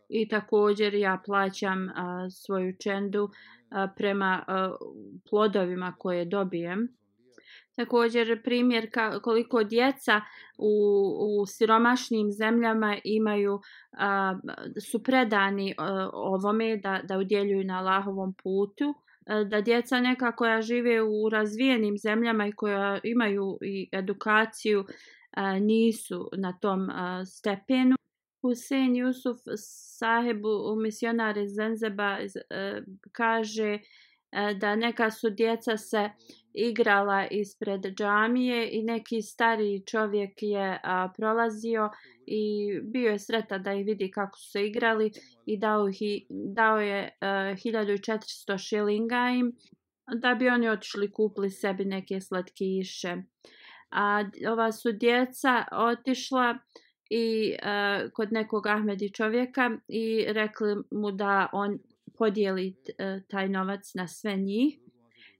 [0.10, 3.30] i također ja plaćam a, svoju čendu
[3.70, 4.76] a, prema a,
[5.30, 6.88] plodovima koje dobijem.
[7.76, 10.22] Također primjer ka, koliko djeca
[10.58, 10.72] u,
[11.42, 13.60] u siromašnim zemljama imaju
[13.98, 14.40] a,
[14.92, 18.94] su predani a, ovome da, da udjeljuju na Allahovom putu
[19.50, 24.86] da djeca neka koja žive u razvijenim zemljama i koja imaju i edukaciju
[25.62, 26.90] nisu na tom
[27.26, 27.96] stepenu.
[28.42, 29.38] Hussein Yusuf
[29.98, 30.86] sahebu u
[31.44, 32.20] iz Zenzeba a,
[32.50, 33.80] e, kaže
[34.32, 36.10] a, da neka su djeca se
[36.56, 41.89] igrala ispred džamije i neki stari čovjek je a, prolazio
[42.26, 45.12] i bio je sreta da ih vidi kako su se igrali
[45.45, 49.56] i dao, hi, dao je e, a, 1400 šilinga im
[50.22, 53.18] da bi oni otišli kupili sebi neke slatkiše.
[53.91, 56.58] A ova su djeca otišla
[57.10, 61.80] i a, kod nekog Ahmedi čovjeka i rekli mu da on
[62.18, 64.85] podijeli e, taj novac na sve njih.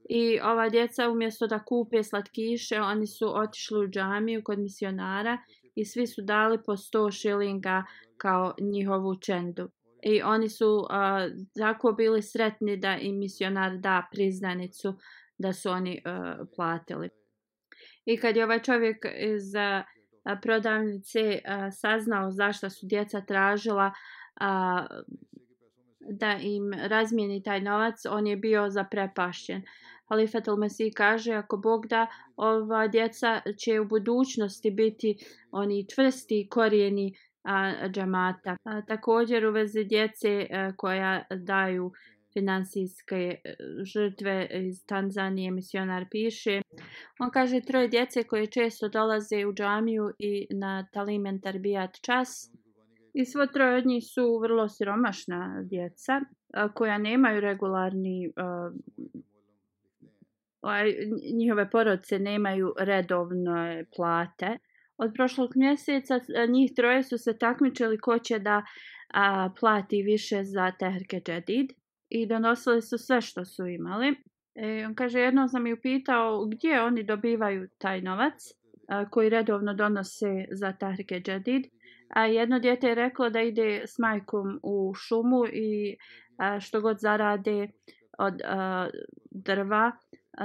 [0.10, 5.38] I ova djeca umjesto da kupe slatkiše, oni su otišli u džamiju kod misionara
[5.76, 7.84] i svi su dali po 100 šilinga
[8.18, 9.70] kao njihovu čendu.
[10.04, 10.88] I oni su uh,
[11.58, 14.94] tako bili sretni da im misionar da priznanicu
[15.38, 17.10] da su oni uh, platili.
[18.06, 19.86] I kad je ovaj čovjek iz uh,
[20.42, 21.40] prodavnice
[21.72, 23.92] saznao zašto su djeca tražila
[26.00, 29.62] da im razmijeni taj novac, on je bio zaprepašćen.
[30.10, 35.18] Halifat al-Masih kaže, ako Bog da, ova djeca će u budućnosti biti
[35.52, 38.58] oni čvrsti korijeni a, džamata.
[38.64, 41.92] A, također u vezi djece a, koja daju
[42.34, 46.62] finansijske e, žrtve iz Tanzanije, misionar piše.
[47.20, 52.52] On kaže troje djece koje često dolaze u džamiju i na talimen tarbijat čas.
[53.14, 56.22] I svo troje od njih su vrlo siromašna djeca
[56.74, 58.32] koja nemaju regularni e,
[60.66, 60.94] Ovaj,
[61.34, 64.58] njihove porodice nemaju redovne plate.
[64.98, 68.64] Od prošlog mjeseca njih troje su se takmičili ko će da
[69.14, 71.70] a, plati više za tehrke džedid
[72.10, 74.16] i donosili su sve što su imali.
[74.56, 78.34] E, on kaže, jedno sam ju pitao gdje oni dobivaju taj novac
[78.88, 81.64] a, koji redovno donose za Tahrike Džedid.
[82.10, 85.98] A jedno djete je reklo da ide s majkom u šumu i
[86.38, 87.68] a, što god zarade
[88.18, 88.88] od a,
[89.32, 89.92] drva,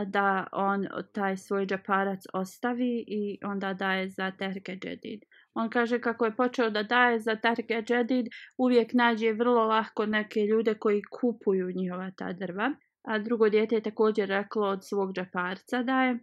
[0.06, 5.20] da on taj svoj džeparac ostavi i onda daje za terke Džedid.
[5.54, 8.26] On kaže kako je počeo da daje za terke Džedid,
[8.58, 12.72] uvijek nađe vrlo lahko neke ljude koji kupuju njihova ta drva.
[13.02, 16.18] A drugo dijete je također reklo od svog džeparca daje.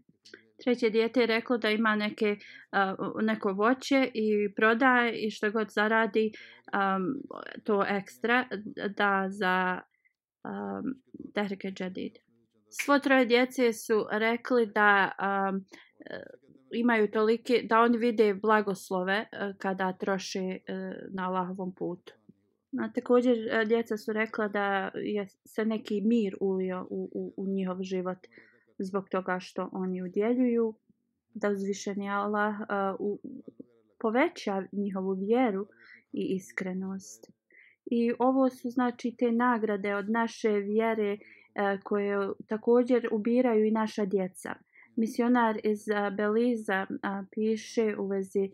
[0.63, 2.38] Treće dijete je reklo da ima neke,
[2.97, 6.32] uh, neko voće i prodaje i što god zaradi
[6.74, 7.22] um,
[7.63, 8.47] to ekstra
[8.97, 9.82] da za
[10.43, 11.01] um,
[11.34, 12.26] terke Džedid.
[12.70, 15.65] Svo troje djece su rekli da um,
[15.99, 16.24] e,
[16.72, 20.59] imaju tolike, da oni vide blagoslove e, kada troše e,
[21.09, 22.13] na Allahovom putu.
[22.80, 23.36] A također
[23.68, 28.18] djeca su rekla da je se neki mir ulio u, u, u njihov život
[28.80, 30.74] zbog toga što oni udjeljuju,
[31.34, 33.20] da uzvišeni Allah uh, u,
[33.99, 35.68] poveća njihovu vjeru
[36.13, 37.32] i iskrenost.
[37.86, 43.71] I ovo su znači te nagrade od naše vjere uh, E, koje također ubiraju i
[43.71, 44.55] naša djeca
[44.95, 46.85] misionar iz e, Beliza e,
[47.31, 48.49] piše u vezi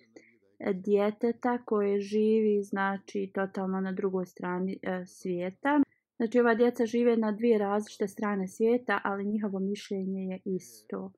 [0.73, 5.81] djeteta koje živi znači totalno na drugoj strani svijeta.
[6.15, 11.11] Znači ova djeca žive na dvije različite strane svijeta, ali njihovo mišljenje je isto.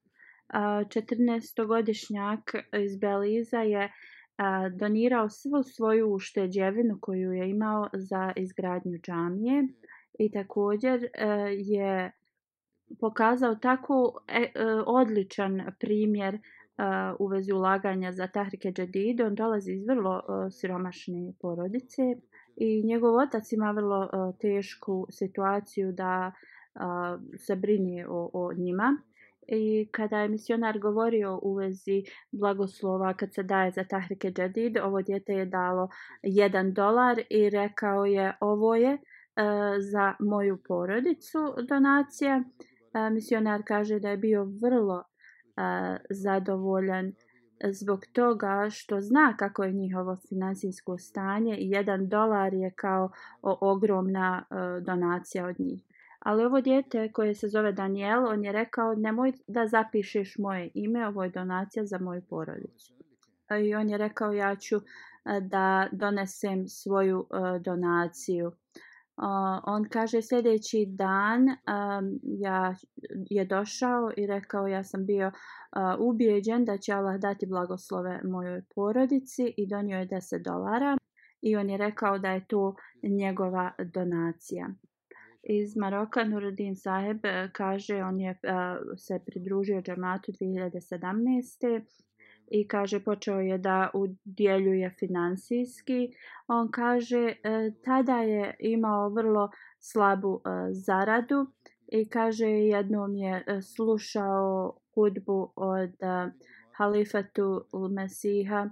[0.54, 3.92] 14-godišnjak iz Beliza je
[4.80, 9.68] donirao svu svoju ušteđevinu koju je imao za izgradnju džamije
[10.20, 11.08] i također uh,
[11.52, 12.12] je
[13.00, 16.40] pokazao tako e, e odličan primjer e,
[17.20, 19.22] u vezi ulaganja za Tahrike Džedid.
[19.22, 22.02] On dolazi iz vrlo siromašne porodice
[22.56, 26.32] i njegov otac ima vrlo uh, tešku situaciju da
[27.38, 28.98] se brini o, o njima.
[29.48, 35.02] I kada je misionar govorio u vezi blagoslova kad se daje za Tahrike Džedid, ovo
[35.02, 35.90] djete je dalo
[36.24, 39.00] jedan dolar i rekao je ovo je uh,
[39.38, 42.44] Eh, za moju porodicu donacija.
[42.94, 47.14] Eh, misionar kaže da je bio vrlo eh, zadovoljan
[47.72, 53.10] zbog toga što zna kako je njihovo finansijsko stanje i jedan dolar je kao
[53.42, 54.44] ogromna
[54.82, 55.82] donacija od njih.
[56.20, 61.08] Ali ovo dijete koje se zove Daniel, on je rekao nemoj da zapišeš moje ime,
[61.08, 62.94] ovo je donacija za moju porodicu.
[63.64, 64.80] I on je rekao ja ću
[65.42, 67.28] da donesem svoju
[67.60, 68.52] donaciju.
[69.18, 69.24] Uh,
[69.64, 72.76] on kaže sljedeći dan um, ja
[73.30, 75.34] je došao i rekao ja sam bio uh,
[76.00, 80.98] ubijeđen da će Allah dati blagoslove mojoj porodici i donio je 10 dolara
[81.42, 84.70] i on je rekao da je to njegova donacija
[85.46, 88.38] iz Maroka Nuruddin Saheb e, kaže on je uh,
[88.98, 91.82] se pridružio džamatu 2017
[92.48, 96.10] i kaže počeo je da udjeljuje finansijski.
[96.48, 101.48] On kaže e, tada je imao vrlo slabu e, zaradu
[101.88, 105.92] i kaže jednom je e, slušao hudbu od
[106.78, 108.70] halifatu Mesiha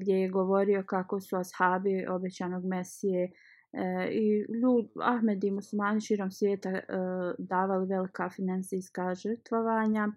[0.00, 3.30] gdje je govorio kako su ashabi obećanog Mesije
[3.72, 6.82] E, i ljud, Ahmed i muslimani širom svijeta e,
[7.38, 10.08] davali velika financijska žrtvovanja.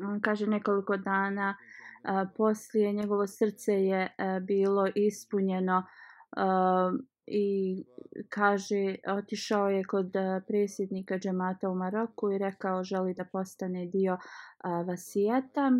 [0.00, 1.54] On kaže nekoliko dana e,
[2.36, 5.82] poslije njegovo srce je e, bilo ispunjeno
[6.36, 6.40] e,
[7.26, 7.84] i
[8.28, 14.18] kaže otišao je kod e, predsjednika džemata u Maroku i rekao želi da postane dio
[14.86, 15.72] vasijeta.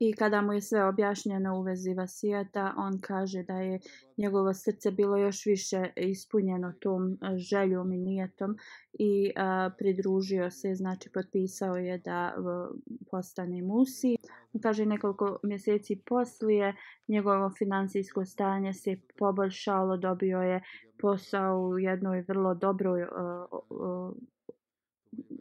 [0.00, 3.80] I kada mu je sve objašnjeno u vezi vasijeta, on kaže da je
[4.16, 8.56] njegovo srce bilo još više ispunjeno tom e, željom i nijetom
[8.92, 12.70] i a, pridružio se, znači potpisao je da a,
[13.10, 14.16] postane musi.
[14.52, 16.74] On kaže nekoliko mjeseci poslije
[17.08, 20.62] njegovo finansijsko stanje se poboljšalo, dobio je
[21.00, 24.12] posao u jednoj vrlo dobroj, e, a, a,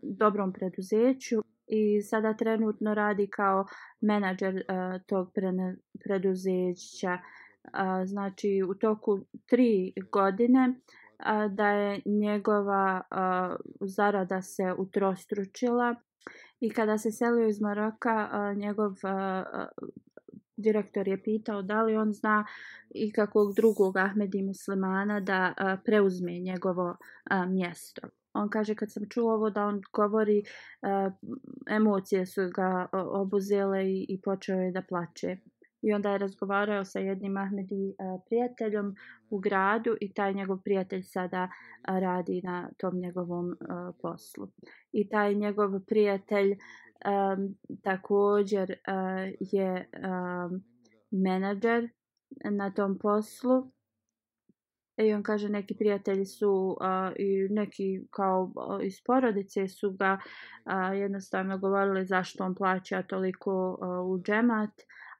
[0.01, 3.65] dobrom preduzeću i sada trenutno radi kao
[4.01, 5.31] menadžer uh, tog
[6.03, 7.17] preduzeća.
[7.63, 15.95] Uh, znači u toku tri godine uh, da je njegova uh, zarada se utrostručila
[16.59, 19.67] i kada se selio iz Maroka uh, njegov uh,
[20.59, 22.45] direktor je pitao da li on zna
[22.89, 28.01] i kakvog drugog Ahmedi muslimana da a, preuzme njegovo a, mjesto.
[28.33, 30.43] On kaže kad sam čuo ovo da on govori
[30.81, 31.11] a,
[31.69, 35.37] emocije su ga obuzele i, i počeo je da plače
[35.81, 38.95] i onda je razgovarao sa jednim Ahmedi uh, prijateljom
[39.29, 44.47] u gradu i taj njegov prijatelj sada uh, radi na tom njegovom uh, poslu.
[44.91, 50.63] I taj njegov prijatelj um, također uh, je um,
[51.11, 51.89] menadžer
[52.51, 53.71] na tom poslu.
[54.97, 58.51] I on kaže neki prijatelji su uh, i neki kao
[58.83, 64.71] iz porodice su ga uh, jednostavno govorili zašto on plaća toliko uh, u džemat,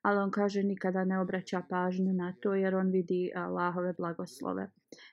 [0.02, 4.70] ali on kaže nikada ne obraća pažnju na to jer on vidi Allahove blagoslove.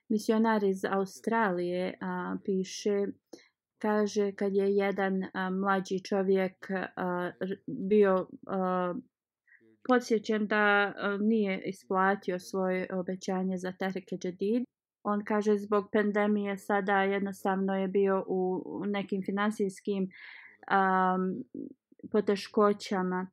[0.09, 3.07] Misionar iz Australije a, piše
[3.79, 7.31] kaže kad je jedan a, mlađi čovjek a,
[7.67, 8.95] bio a,
[9.89, 10.57] podsjećen da
[10.97, 14.65] a, nije isplatio svoje obećanje za Tereke Džedid.
[15.03, 20.09] On kaže zbog pandemije sada jednostavno je bio u nekim finansijskim
[20.71, 21.45] um,
[22.13, 23.27] poteškoćama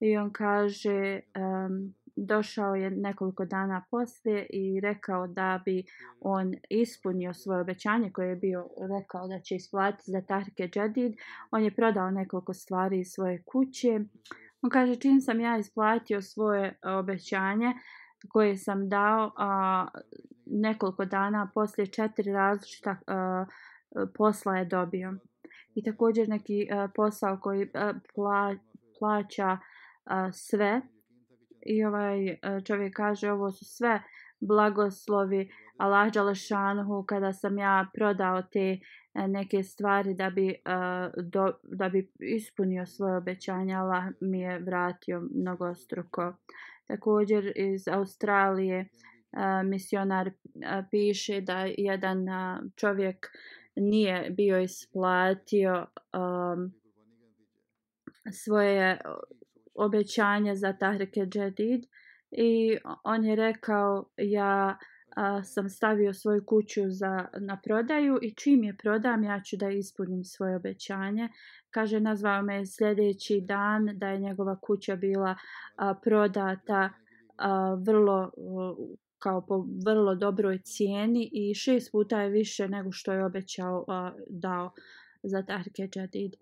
[0.00, 5.84] i on kaže um, došao je nekoliko dana poslije i rekao da bi
[6.20, 11.14] on ispunio svoje obećanje koje je bio rekao da će isplatiti za Tarke Džedid.
[11.50, 14.00] On je prodao nekoliko stvari iz svoje kuće.
[14.62, 17.72] On kaže, čim sam ja isplatio svoje obećanje
[18.28, 19.86] koje sam dao a,
[20.46, 23.44] nekoliko dana poslije četiri različita a,
[24.14, 25.14] posla je dobio.
[25.74, 28.56] I također neki a, posao koji a, pla,
[28.98, 29.58] plaća
[30.04, 30.80] a, sve.
[31.66, 34.02] I ovaj e, čovjek kaže, ovo su sve
[34.40, 38.78] blagoslovi Allah Đalešanhu kada sam ja prodao te
[39.14, 40.54] e, neke stvari da bi, e,
[41.22, 43.74] do, da bi ispunio svoje obećanje.
[43.74, 46.34] Allah mi je vratio mnogo struko.
[46.86, 48.88] Također iz Australije
[49.64, 50.30] misionar
[50.90, 52.26] piše da jedan
[52.76, 53.26] čovjek
[53.76, 56.72] nije bio isplatio um,
[58.32, 58.98] svoje
[59.84, 61.84] obećanje za Tahrike Jadid
[62.30, 64.78] i on je rekao ja
[65.16, 69.70] a, sam stavio svoju kuću za, na prodaju i čim je prodam ja ću da
[69.70, 71.28] ispunim svoje obećanje.
[71.70, 75.36] Kaže nazvao me sljedeći dan da je njegova kuća bila
[75.76, 76.90] a, prodata
[77.36, 78.30] a, vrlo
[79.18, 84.12] kao po vrlo dobroj cijeni i šest puta je više nego što je obećao a,
[84.28, 84.70] dao
[85.22, 86.32] za Tahrike Jadid.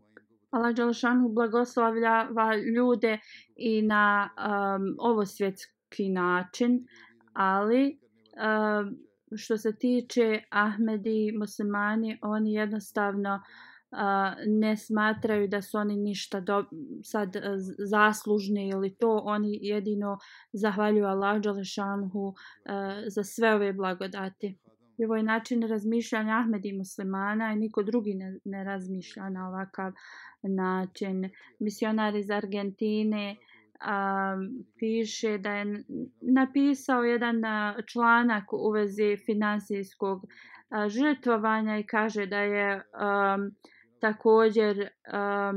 [0.51, 3.18] Allah Đalšanu blagoslavljava ljude
[3.57, 6.86] i na um, ovo svjetski način,
[7.32, 7.99] ali
[8.38, 13.99] um, što se tiče Ahmedi muslimani, oni jednostavno uh,
[14.46, 16.64] ne smatraju da su oni ništa do,
[17.03, 17.42] sad uh,
[17.90, 20.18] zaslužni ili to, oni jedino
[20.53, 22.34] zahvaljuju Allah Đalešanhu uh,
[23.09, 24.59] za sve ove blagodati.
[24.99, 29.92] I ovo je način razmišljanja Ahmedi muslimana i niko drugi ne, ne razmišlja na ovakav
[30.42, 31.30] način.
[31.59, 33.36] Misionar iz Argentine
[33.80, 34.36] a,
[34.78, 35.84] piše da je
[36.20, 40.26] napisao jedan a, članak u vezi finansijskog
[40.68, 43.38] a, žrtvovanja i kaže da je a,
[44.01, 45.53] također a,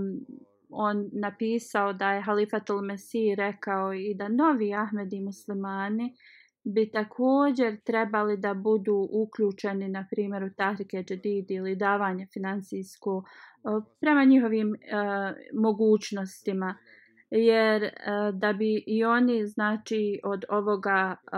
[0.70, 6.14] on napisao da je Halifatul Mesih rekao i da novi Ahmedi muslimani
[6.64, 13.68] bi također trebali da budu uključeni na primjer u tahrike džedid ili davanje financijsko e,
[14.00, 14.78] prema njihovim e,
[15.54, 16.76] mogućnostima
[17.30, 17.92] jer e,
[18.34, 21.38] da bi i oni znači od ovoga e,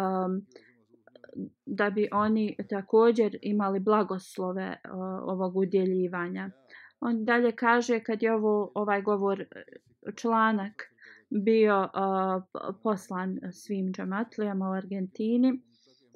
[1.66, 4.78] da bi oni također imali blagoslove e,
[5.22, 6.50] ovog udjeljivanja.
[7.00, 9.46] On dalje kaže kad je ovo ovaj govor e,
[10.16, 10.93] članak
[11.42, 12.44] bio uh,
[12.84, 15.62] poslan svim džamatlijama u Argentini,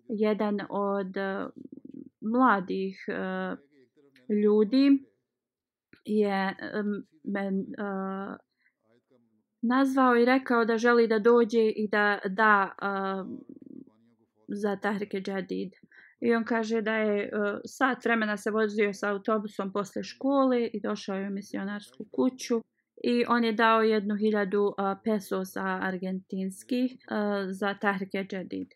[0.10, 1.52] jedan od uh,
[2.22, 3.58] mladih uh,
[4.44, 5.04] ljudi
[6.06, 8.36] je um, men uh,
[9.62, 13.28] nazvao i rekao da želi da dođe i da da uh,
[14.48, 15.72] za Tahrike Jadid.
[16.20, 20.82] I on kaže da je uh, sat vremena se vozio sa autobusom posle škole i
[20.82, 22.62] došao je u misionarsku kuću.
[23.04, 24.74] I on je dao jednu hiljadu
[25.04, 26.98] pesosa argentinskih
[27.52, 28.68] za Tahrike Džedid.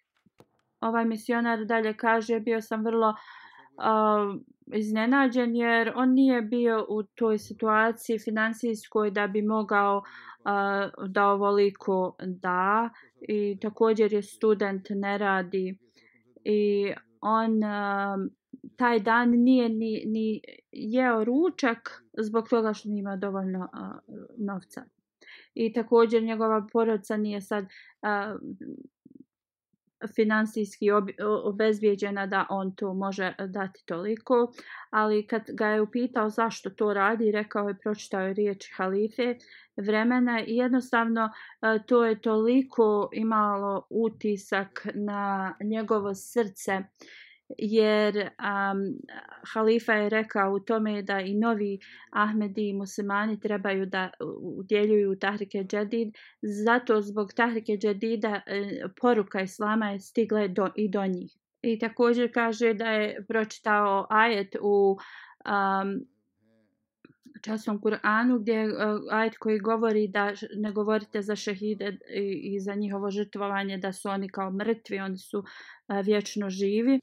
[0.82, 4.42] Ovaj misionar dalje kaže, bio sam vrlo uh,
[4.74, 12.16] iznenađen jer on nije bio u toj situaciji financijskoj da bi mogao uh, da ovoliko
[12.20, 12.90] da
[13.22, 15.78] i također je student ne radi
[16.44, 18.32] i on uh,
[18.76, 20.42] taj dan nije ni, ni
[20.72, 24.84] jeo ručak zbog toga što nima dovoljno uh, novca.
[25.54, 27.70] I također njegova porodica nije sad uh,
[30.16, 30.88] finansijski
[31.44, 34.52] obezbijeđena da on to može dati toliko,
[34.90, 39.36] ali kad ga je upitao zašto to radi, rekao je pročitao je riječi halife
[39.78, 41.30] vremena i jednostavno
[41.86, 46.86] to je toliko imalo utisak na njegovo srce uh,
[47.58, 48.98] jer um,
[49.54, 51.80] halifa je rekao u tome da i novi
[52.12, 54.10] Ahmedi i muslimani trebaju da
[54.42, 56.14] udjeljuju Tahrike Džedid.
[56.66, 61.38] Zato zbog Tahrike Džedida e, poruka Islama je stigla do, i do njih.
[61.62, 64.98] I također kaže da je pročitao ajet u
[65.46, 66.06] um,
[67.42, 72.60] časnom Kur'anu gdje je uh, ajet koji govori da ne govorite za šehide i, i
[72.60, 75.46] za njihovo žrtvovanje da su oni kao mrtvi, oni su uh,
[76.06, 77.00] vječno živi.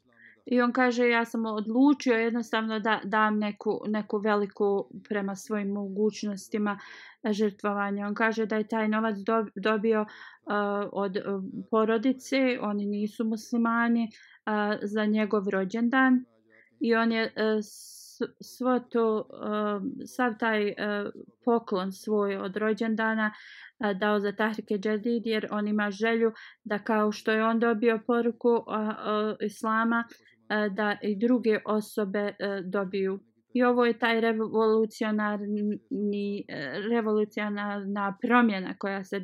[0.50, 6.78] I on kaže ja sam odlučio jednostavno da dam neku, neku veliku prema svojim mogućnostima
[7.30, 8.06] žrtvovanja.
[8.06, 9.16] On kaže da je taj novac
[9.54, 11.22] dobio uh, od uh,
[11.70, 16.24] porodice, oni nisu muslimani, uh, za njegov rođendan.
[16.80, 17.30] I on je uh,
[18.40, 20.74] svo to, uh, sav taj uh,
[21.44, 26.32] poklon svoj od rođendana uh, dao za Tahrike Džedid jer on ima želju
[26.64, 30.04] da kao što je on dobio poruku uh, uh, Islama,
[30.48, 32.34] E, da i druge osobe e,
[32.64, 33.20] dobiju.
[33.54, 39.22] I ovo je taj revolucionarni, e, revolucionarna promjena koja se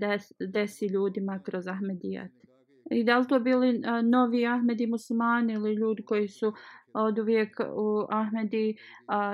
[0.53, 2.31] desi ljudima kroz Ahmedijat.
[2.91, 6.53] I da li to bili novi Ahmedi muslimani ili ljudi koji su
[6.95, 8.77] od uvijek u Ahmedi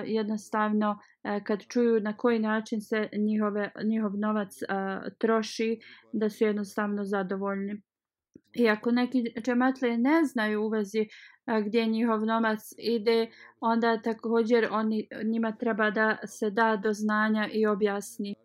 [0.05, 0.99] jednostavno
[1.45, 4.53] kad čuju na koji način se njihove, njihov novac
[5.18, 5.78] troši
[6.12, 7.82] da su jednostavno zadovoljni.
[8.55, 11.07] I ako neki džematlije ne znaju u vezi e,
[11.66, 13.26] gdje njihov novac ide,
[13.61, 18.30] onda također oni, njima treba da se da do znanja i objasni.
[18.30, 18.36] E,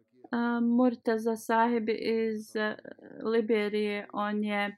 [0.61, 2.75] Murtaza sahib iz e,
[3.23, 4.77] Liberije, on je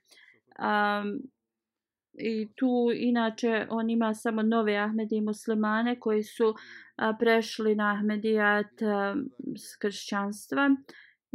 [0.60, 1.22] um,
[2.18, 6.56] i tu inače on ima samo nove Ahmedi muslimane koji su
[6.96, 9.16] a, prešli na Ahmedijat a,
[9.58, 10.70] s kršćanstva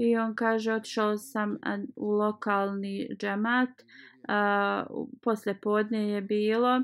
[0.03, 1.57] i on kaže otišao sam
[1.97, 6.83] u lokalni džemat uh, posle podne je bilo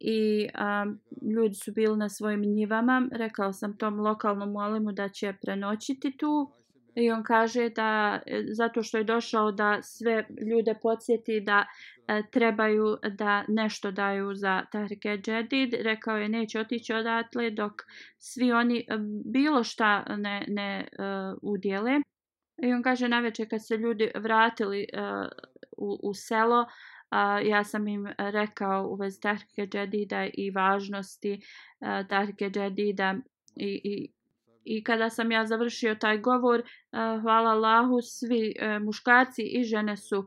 [0.00, 0.48] i
[1.36, 6.52] ljudi su bili na svojim njivama rekao sam tom lokalnom molimu da će prenoćiti tu
[6.94, 11.66] i on kaže da e, zato što je došao da sve ljude podsjeti da
[12.08, 15.74] E, trebaju da nešto daju za Tahrike Džedid.
[15.80, 17.72] Rekao je neće otići odatle dok
[18.18, 18.84] svi oni e,
[19.24, 20.86] bilo šta ne, ne e,
[21.42, 22.00] udjele.
[22.62, 25.28] I on kaže naveče kad se ljudi vratili uh,
[25.76, 32.00] u, u selo, uh, ja sam im rekao u vezi Tahrike Džedida i važnosti eh,
[32.00, 33.14] uh, Tahrike Džedida
[33.56, 34.12] i, i
[34.68, 39.96] I kada sam ja završio taj govor, uh, hvala Allahu, svi uh, muškarci i žene
[39.96, 40.26] su uh,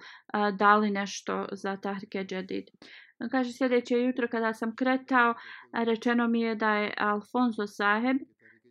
[0.57, 2.69] dali nešto za Tahrike Džedid.
[3.31, 5.33] Kaže, sljedeće jutro kada sam kretao,
[5.73, 8.17] rečeno mi je da je Alfonso Saheb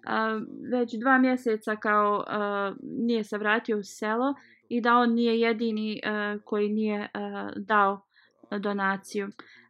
[0.06, 0.40] a,
[0.72, 4.34] već dva mjeseca kao a, nije se vratio u selo
[4.68, 8.04] i da on nije jedini a, koji nije a, dao
[8.50, 9.28] donaciju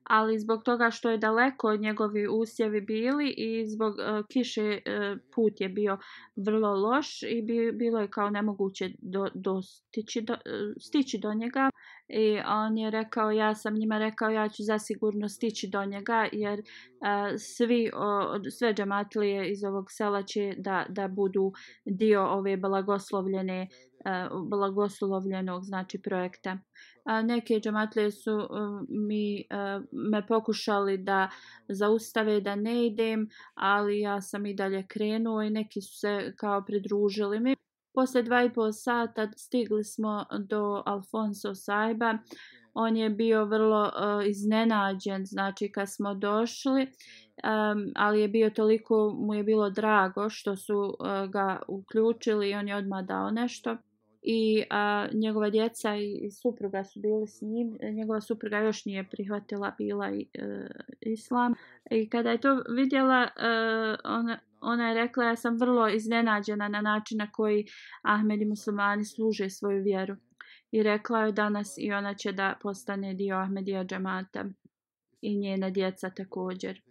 [0.09, 5.19] ali zbog toga što je daleko od njegovi usjevi bili i zbog uh, kiše uh,
[5.35, 5.99] put je bio
[6.37, 10.41] vrlo loš i bi, bilo je kao nemoguće do, do stići, do, uh,
[10.81, 11.71] stići do njega.
[12.09, 16.59] I on je rekao ja sam njima rekao ja ću zasigurno stići do njega jer
[16.59, 16.65] uh,
[17.39, 21.53] svi uh, sve džamatlije iz ovog sela će da, da budu
[21.85, 26.59] dio ove blagoslovljene uh, blagoslovljenog znači projekta
[27.09, 29.45] a, neke džamatlije su um, mi e,
[29.93, 31.31] me pokušali da
[31.69, 36.65] zaustave da ne idem, ali ja sam i dalje krenuo i neki su se kao
[36.65, 37.57] pridružili mi.
[37.95, 42.19] Posle dva i pol sata stigli smo do Alfonso Saiba.
[42.75, 49.17] On je bio vrlo uh, iznenađen, znači kad smo došli, um, ali je bio toliko,
[49.19, 53.77] mu je bilo drago što su uh, ga uključili i on je odmah dao nešto
[54.23, 57.79] i a, njegova djeca i supruga su bili s njim.
[57.81, 60.67] E, njegova supruga još nije prihvatila bila i, e,
[61.01, 61.55] islam.
[61.91, 63.29] I kada je to vidjela, e,
[64.05, 67.67] ona, ona je rekla ja sam vrlo iznenađena na način na koji
[68.03, 70.17] Ahmed i muslimani služe svoju vjeru.
[70.71, 74.45] I rekla je danas i ona će da postane dio Ahmedija džamata
[75.21, 76.83] i njena djeca također.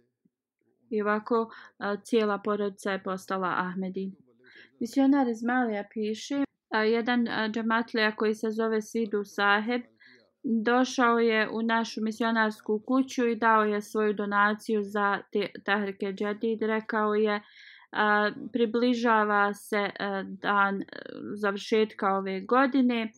[0.90, 4.12] I ovako a, cijela porodica je postala Ahmedi.
[4.80, 9.82] Misionar iz Malija piše jedan džematlija koji se zove Sidu Saheb
[10.42, 16.62] došao je u našu misionarsku kuću i dao je svoju donaciju za te Tahrike Džedid.
[16.62, 17.40] Rekao je
[17.92, 20.82] a, približava se a, dan
[21.34, 23.12] završetka ove godine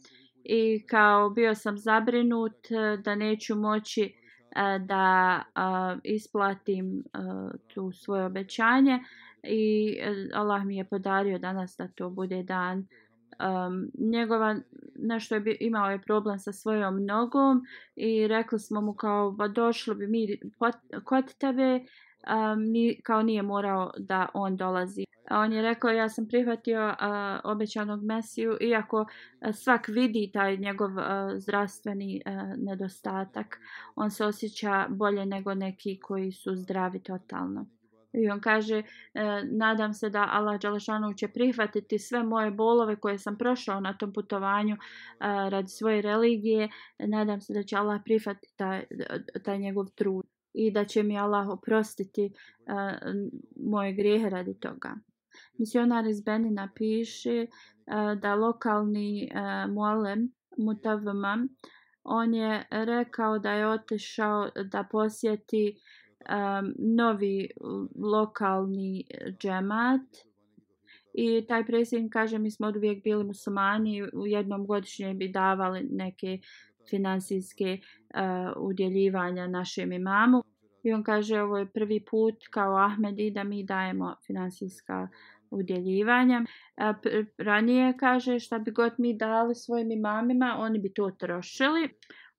[0.44, 4.14] i kao bio sam zabrinut a, da neću moći
[4.57, 8.98] a, da a, isplatim a, tu svoje obećanje
[9.42, 12.86] i a, Allah mi je podario danas da to bude dan
[13.41, 14.57] um, njegova
[14.97, 17.62] nešto je imao je problem sa svojom nogom
[17.97, 20.38] i rekli smo mu kao ba došlo bi mi
[21.05, 25.05] kod tebe um, ni, kao nije morao da on dolazi.
[25.30, 26.95] A on je rekao ja sam prihvatio uh,
[27.45, 31.05] obećanog mesiju iako uh, svak vidi taj njegov uh,
[31.36, 33.59] zdravstveni uh, nedostatak.
[33.95, 37.66] On se osjeća bolje nego neki koji su zdravi totalno.
[38.12, 38.84] I on kaže, e,
[39.44, 44.12] nadam se da Allah Đalešanu će prihvatiti sve moje bolove koje sam prošao na tom
[44.12, 44.78] putovanju e,
[45.50, 46.68] radi svoje religije.
[46.98, 48.84] Nadam se da će Allah prihvatiti taj,
[49.44, 52.30] taj njegov trud i da će mi Allah oprostiti e,
[53.56, 54.94] moje grijehe radi toga.
[55.58, 57.46] Misionar iz Benina piše
[58.16, 60.32] da lokalni e, mualem
[62.04, 65.80] on je rekao da je otišao da posjeti
[66.28, 67.48] um, novi
[67.96, 69.04] lokalni
[69.38, 70.00] džemat
[71.14, 75.88] i taj predsjednik kaže mi smo od uvijek bili muslimani u jednom godišnje bi davali
[75.90, 76.38] neke
[76.90, 80.42] finansijske uh, udjeljivanja našem imamu
[80.82, 85.08] i on kaže ovo je prvi put kao Ahmedi da mi dajemo finansijska
[85.50, 86.44] udjeljivanja.
[86.44, 91.88] Uh, ranije kaže šta bi god mi dali svojim imamima, oni bi to trošili.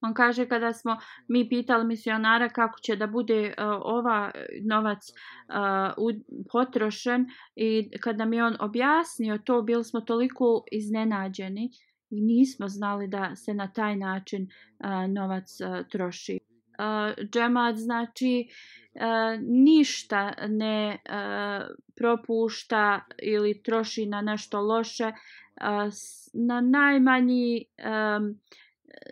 [0.01, 0.97] On kaže kada smo
[1.27, 6.11] mi pitali misionara kako će da bude uh, ova e, novac uh, u,
[6.51, 7.25] potrošen
[7.55, 11.69] i kada mi on objasnio to, bili smo toliko iznenađeni
[12.09, 14.47] i nismo znali da se na taj način
[14.79, 16.39] uh, novac uh, troši.
[16.39, 18.47] Uh, džemat znači
[18.93, 19.01] uh,
[19.41, 25.07] ništa ne uh, propušta ili troši na nešto loše.
[25.07, 25.91] Uh,
[26.33, 28.39] na najmanji um,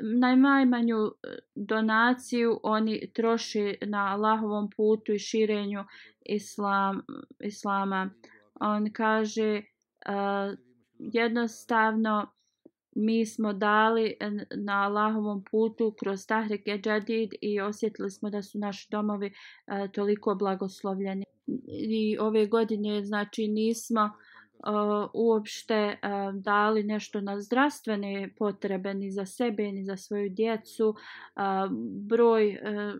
[0.01, 5.83] najmanju e, donaciju oni troše na Allahovom putu i širenju
[6.25, 7.01] islam,
[7.39, 8.09] islama.
[8.61, 9.61] On kaže
[10.07, 10.57] uh,
[10.97, 12.27] jednostavno
[12.95, 14.17] mi smo dali
[14.55, 20.35] na Allahovom putu kroz Tahrike Jadid i osjetili smo da su naši domovi uh, toliko
[20.35, 21.25] blagoslovljeni.
[21.67, 24.11] I ove godine znači nismo uh,
[25.13, 30.89] uopšte uh, dali nešto na zdravstvene potrebe ni za sebe ni za svoju djecu.
[30.89, 31.71] Uh,
[32.07, 32.99] broj uh,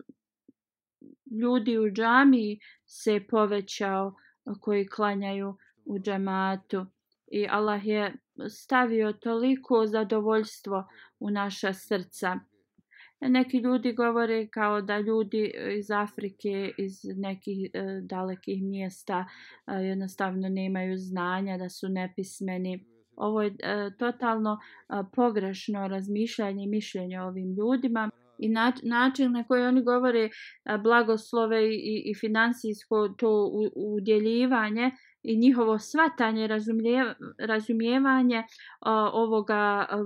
[1.40, 4.14] ljudi u džamiji se povećao
[4.60, 6.86] koji klanjaju u džematu
[7.30, 8.16] i Allah je
[8.48, 10.84] stavio toliko zadovoljstvo
[11.20, 12.38] u naša srca.
[13.20, 19.24] Neki ljudi govore kao da ljudi e, iz Afrike, iz nekih e, dalekih mjesta
[19.66, 22.84] e, jednostavno nemaju znanja, da su nepismeni.
[23.16, 28.48] Ovo je e, totalno e, pogrešno razmišljanje i mišljenje o ovim ljudima i
[28.82, 30.30] način na koji oni govore e,
[30.78, 34.90] blagoslove i, i finansijsko to udjeljivanje
[35.22, 36.48] i njihovo svatanje,
[37.38, 38.46] razumijevanje uh,
[39.12, 39.98] ovoga uh,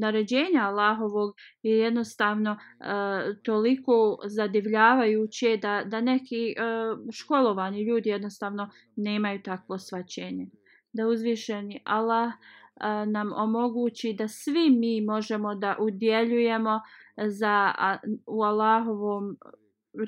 [0.00, 9.42] naređenja Allahovog je jednostavno uh, toliko zadivljavajuće da, da neki uh, školovani ljudi jednostavno nemaju
[9.42, 10.46] takvo svaćenje.
[10.92, 16.80] Da uzvišeni Allah uh, nam omogući da svi mi možemo da udjeljujemo
[17.26, 17.74] za
[18.26, 19.36] u Allahovom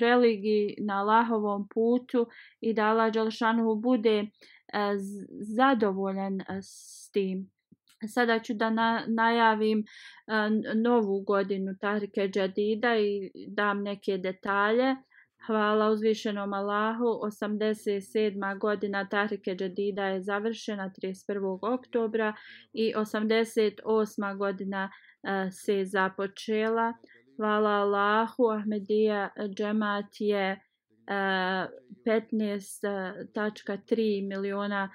[0.01, 2.27] religiji na Allahovom putu
[2.61, 4.27] i da Allah Đalšanuhu bude uh,
[4.73, 4.97] E,
[5.55, 7.49] zadovoljan e, s tim.
[8.07, 9.85] Sada ću da na, najavim e,
[10.75, 14.95] novu godinu Tarike Džadida i dam neke detalje.
[15.47, 18.59] Hvala uzvišenom Allahu, 87.
[18.59, 21.73] godina Tahrike Džadida je završena 31.
[21.73, 22.33] oktobra
[22.73, 24.37] i 88.
[24.37, 24.89] godina
[25.51, 26.93] se započela.
[27.35, 30.59] Hvala Allahu, Ahmedija džemat je
[31.07, 31.13] E,
[32.05, 34.91] 15.3 e, miliona e,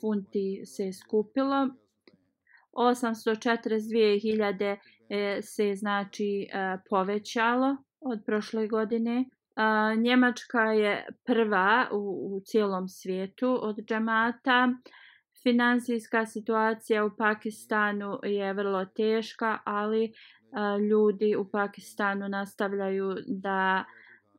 [0.00, 1.68] funti se skupilo.
[2.72, 4.76] 842.000
[5.42, 6.48] se znači
[6.90, 9.24] povećalo od prošle godine.
[9.96, 14.68] Njemačka je prva u, u cijelom svijetu od džamata.
[15.42, 20.12] Finansijska situacija u Pakistanu je vrlo teška, ali
[20.90, 23.84] ljudi u Pakistanu nastavljaju da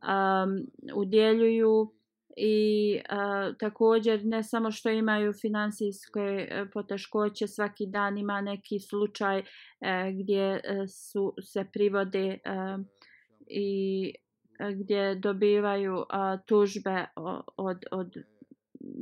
[0.01, 0.65] um,
[0.95, 1.91] udjeljuju
[2.37, 9.39] i uh, također ne samo što imaju financijske uh, poteškoće svaki dan ima neki slučaj
[9.39, 9.45] uh,
[10.21, 12.85] gdje uh, su se privode uh,
[13.47, 14.11] i
[14.59, 16.05] uh, gdje dobivaju uh,
[16.45, 17.05] tužbe
[17.57, 18.15] od, od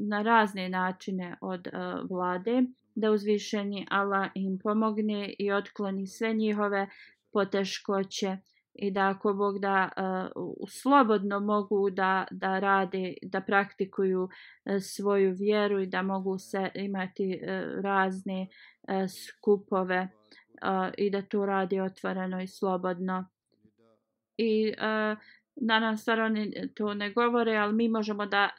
[0.09, 2.63] na razne načine od uh, vlade
[2.95, 6.87] da uzvišeni Allah im pomogne i otkloni sve njihove
[7.31, 8.37] poteškoće
[8.75, 9.89] i da ako Bog da
[10.35, 14.29] uh, slobodno mogu da, da rade, da praktikuju uh,
[14.81, 18.47] svoju vjeru i da mogu se imati uh, razne
[18.81, 20.07] uh, skupove
[20.63, 23.25] uh, i da to radi otvoreno i slobodno.
[24.37, 25.17] I uh,
[25.55, 26.45] danas stvarno
[26.75, 28.49] to ne govore, ali mi možemo da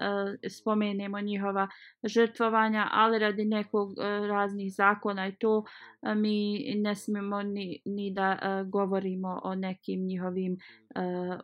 [0.42, 1.68] e, spomenemo njihova
[2.04, 5.64] žrtvovanja, ali radi nekog e, raznih zakona i to
[6.02, 10.58] e, mi ne smijemo ni, ni da e, govorimo o nekim njihovim e,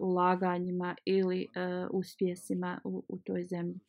[0.01, 1.46] ulaganjima ili e,
[1.90, 3.80] uspjesima u, u toj zemlji.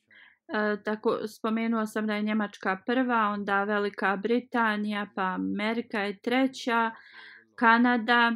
[0.53, 6.91] E, tako spomenuo sam da je Njemačka prva, onda Velika Britanija, pa Amerika je treća,
[7.55, 8.35] Kanada,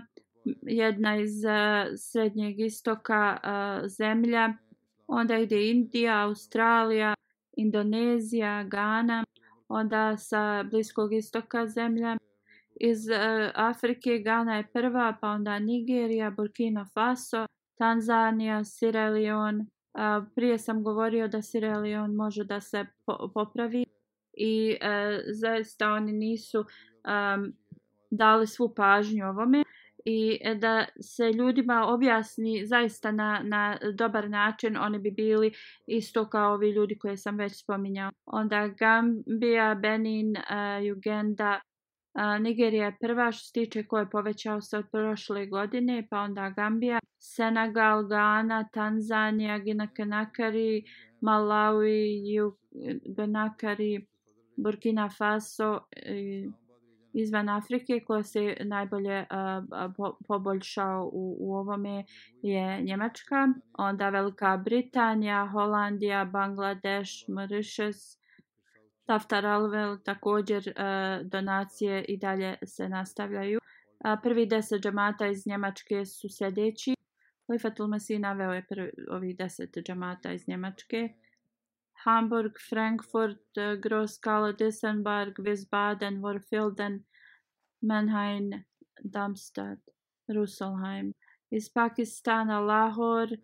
[0.61, 4.53] jedna iz uh, srednjeg istoka uh, zemlja,
[5.07, 7.13] onda ide Indija, Australija,
[7.57, 9.23] Indonezija, Ghana,
[9.67, 12.17] onda sa bliskog istoka zemlja.
[12.79, 17.45] Iz uh, Afrike Ghana je prva, pa onda Nigerija, Burkina Faso,
[17.77, 19.65] Tanzanija, Sierra Leone.
[19.93, 23.85] Uh, prije sam govorio da Sierra Leone može da se po popravi
[24.37, 27.53] i uh, zaista oni nisu um,
[28.11, 29.63] dali svu pažnju ovome
[30.06, 35.51] i e, da se ljudima objasni zaista na, na dobar način, oni bi bili
[35.88, 38.12] isto kao ovi ljudi koje sam već spominjao.
[38.26, 41.62] Onda Gambia, Benin, uh, Uganda,
[42.14, 46.20] uh, Nigerija je prva što se tiče koje je povećao se od prošle godine, pa
[46.20, 50.84] onda Gambia, Senegal, Ghana, Tanzanija, Ginakenakari,
[51.22, 52.51] Malawi,
[53.06, 54.06] Ganakari,
[54.58, 56.64] Burkina Faso, uh,
[57.16, 62.03] izvan Afrike koja se najbolje uh, po, poboljšao u, u ovome
[62.41, 68.18] je Njemačka, onda Velika Britanija, Holandija, Bangladeš, Mauritius,
[69.05, 73.59] Taftar Alvel, također uh, donacije i dalje se nastavljaju.
[74.24, 76.95] Prvi deset džamata iz Njemačke su sljedeći.
[77.49, 81.09] Lifatul Mesih naveo je prvi, ovih deset džamata iz Njemačke.
[82.06, 87.03] Hamburg, Frankfurt, eh, Groskala, Dissenberg, Wiesbaden, Worfelden,
[87.82, 88.66] Mannheim,
[89.03, 89.80] Darmstadt,
[90.30, 91.14] Rüsselsheim.
[91.51, 93.38] Iz Pakistana, Lahore,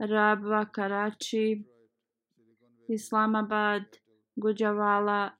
[0.00, 1.64] Rabwa, Karachi,
[2.88, 3.84] Islamabad,
[4.36, 5.32] Gujavala,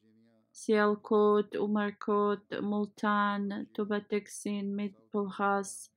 [0.52, 5.90] Sialkot, Umarkot, Multan, Tubateksin, Mitpulhas,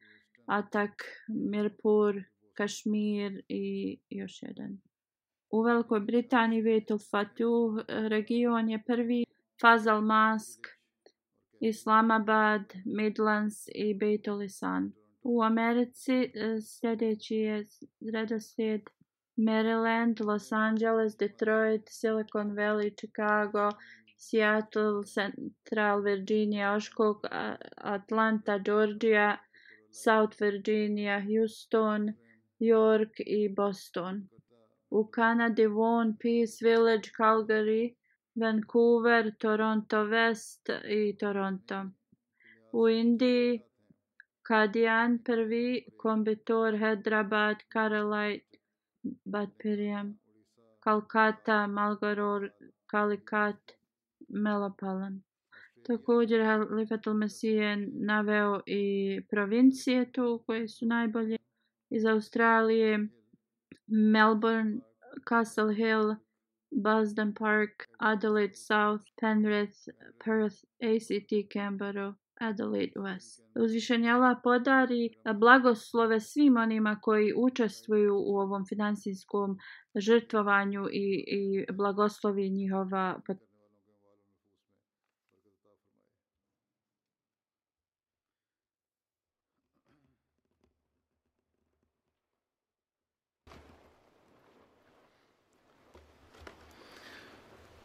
[0.47, 2.23] Atak, Mirpur,
[2.53, 4.90] Kašmir i još jedan.
[5.51, 9.25] U Velikoj Britaniji Vetul Fatuh eh, region je prvi,
[9.61, 10.67] Fazal Mask,
[11.59, 14.91] Islamabad, Midlands i Beitulisan.
[15.23, 17.63] U Americi eh, sljedeći je
[18.13, 18.81] redoslijed
[19.35, 23.69] Maryland, Los Angeles, Detroit, Silicon Valley, Chicago,
[24.17, 27.17] Seattle, Central Virginia, Oshkog,
[27.77, 29.37] Atlanta, Georgia,
[29.91, 32.13] South Virginia, Houston,
[32.59, 34.29] York i Boston.
[34.91, 37.95] U Kanadi Vaughan, Peace Village, Calgary,
[38.35, 41.85] Vancouver, Toronto West i Toronto.
[42.71, 43.61] U Indiji
[44.43, 48.59] Kadian prvi, Kombitor, Hyderabad, Karalite,
[49.25, 50.13] Batpiriam,
[50.79, 52.49] Kalkata, Malgaror,
[52.85, 53.71] Kalikat,
[54.29, 55.21] Melapalan.
[55.83, 61.37] Također Halifatul Mesih je naveo i provincije tu koje su najbolje
[61.89, 63.07] iz Australije,
[63.91, 64.81] Melbourne,
[65.27, 66.15] Castle Hill,
[66.73, 69.89] Basden Park, Adelaide South, Penrith,
[70.23, 73.41] Perth, ACT, Canberra, Adelaide West.
[73.55, 79.57] Uzvišen je Allah podari blagoslove svim onima koji učestvuju u ovom finansijskom
[79.95, 83.21] žrtvovanju i, i blagoslovi njihova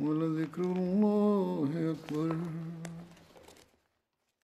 [0.00, 2.36] ولذكر الله أكبر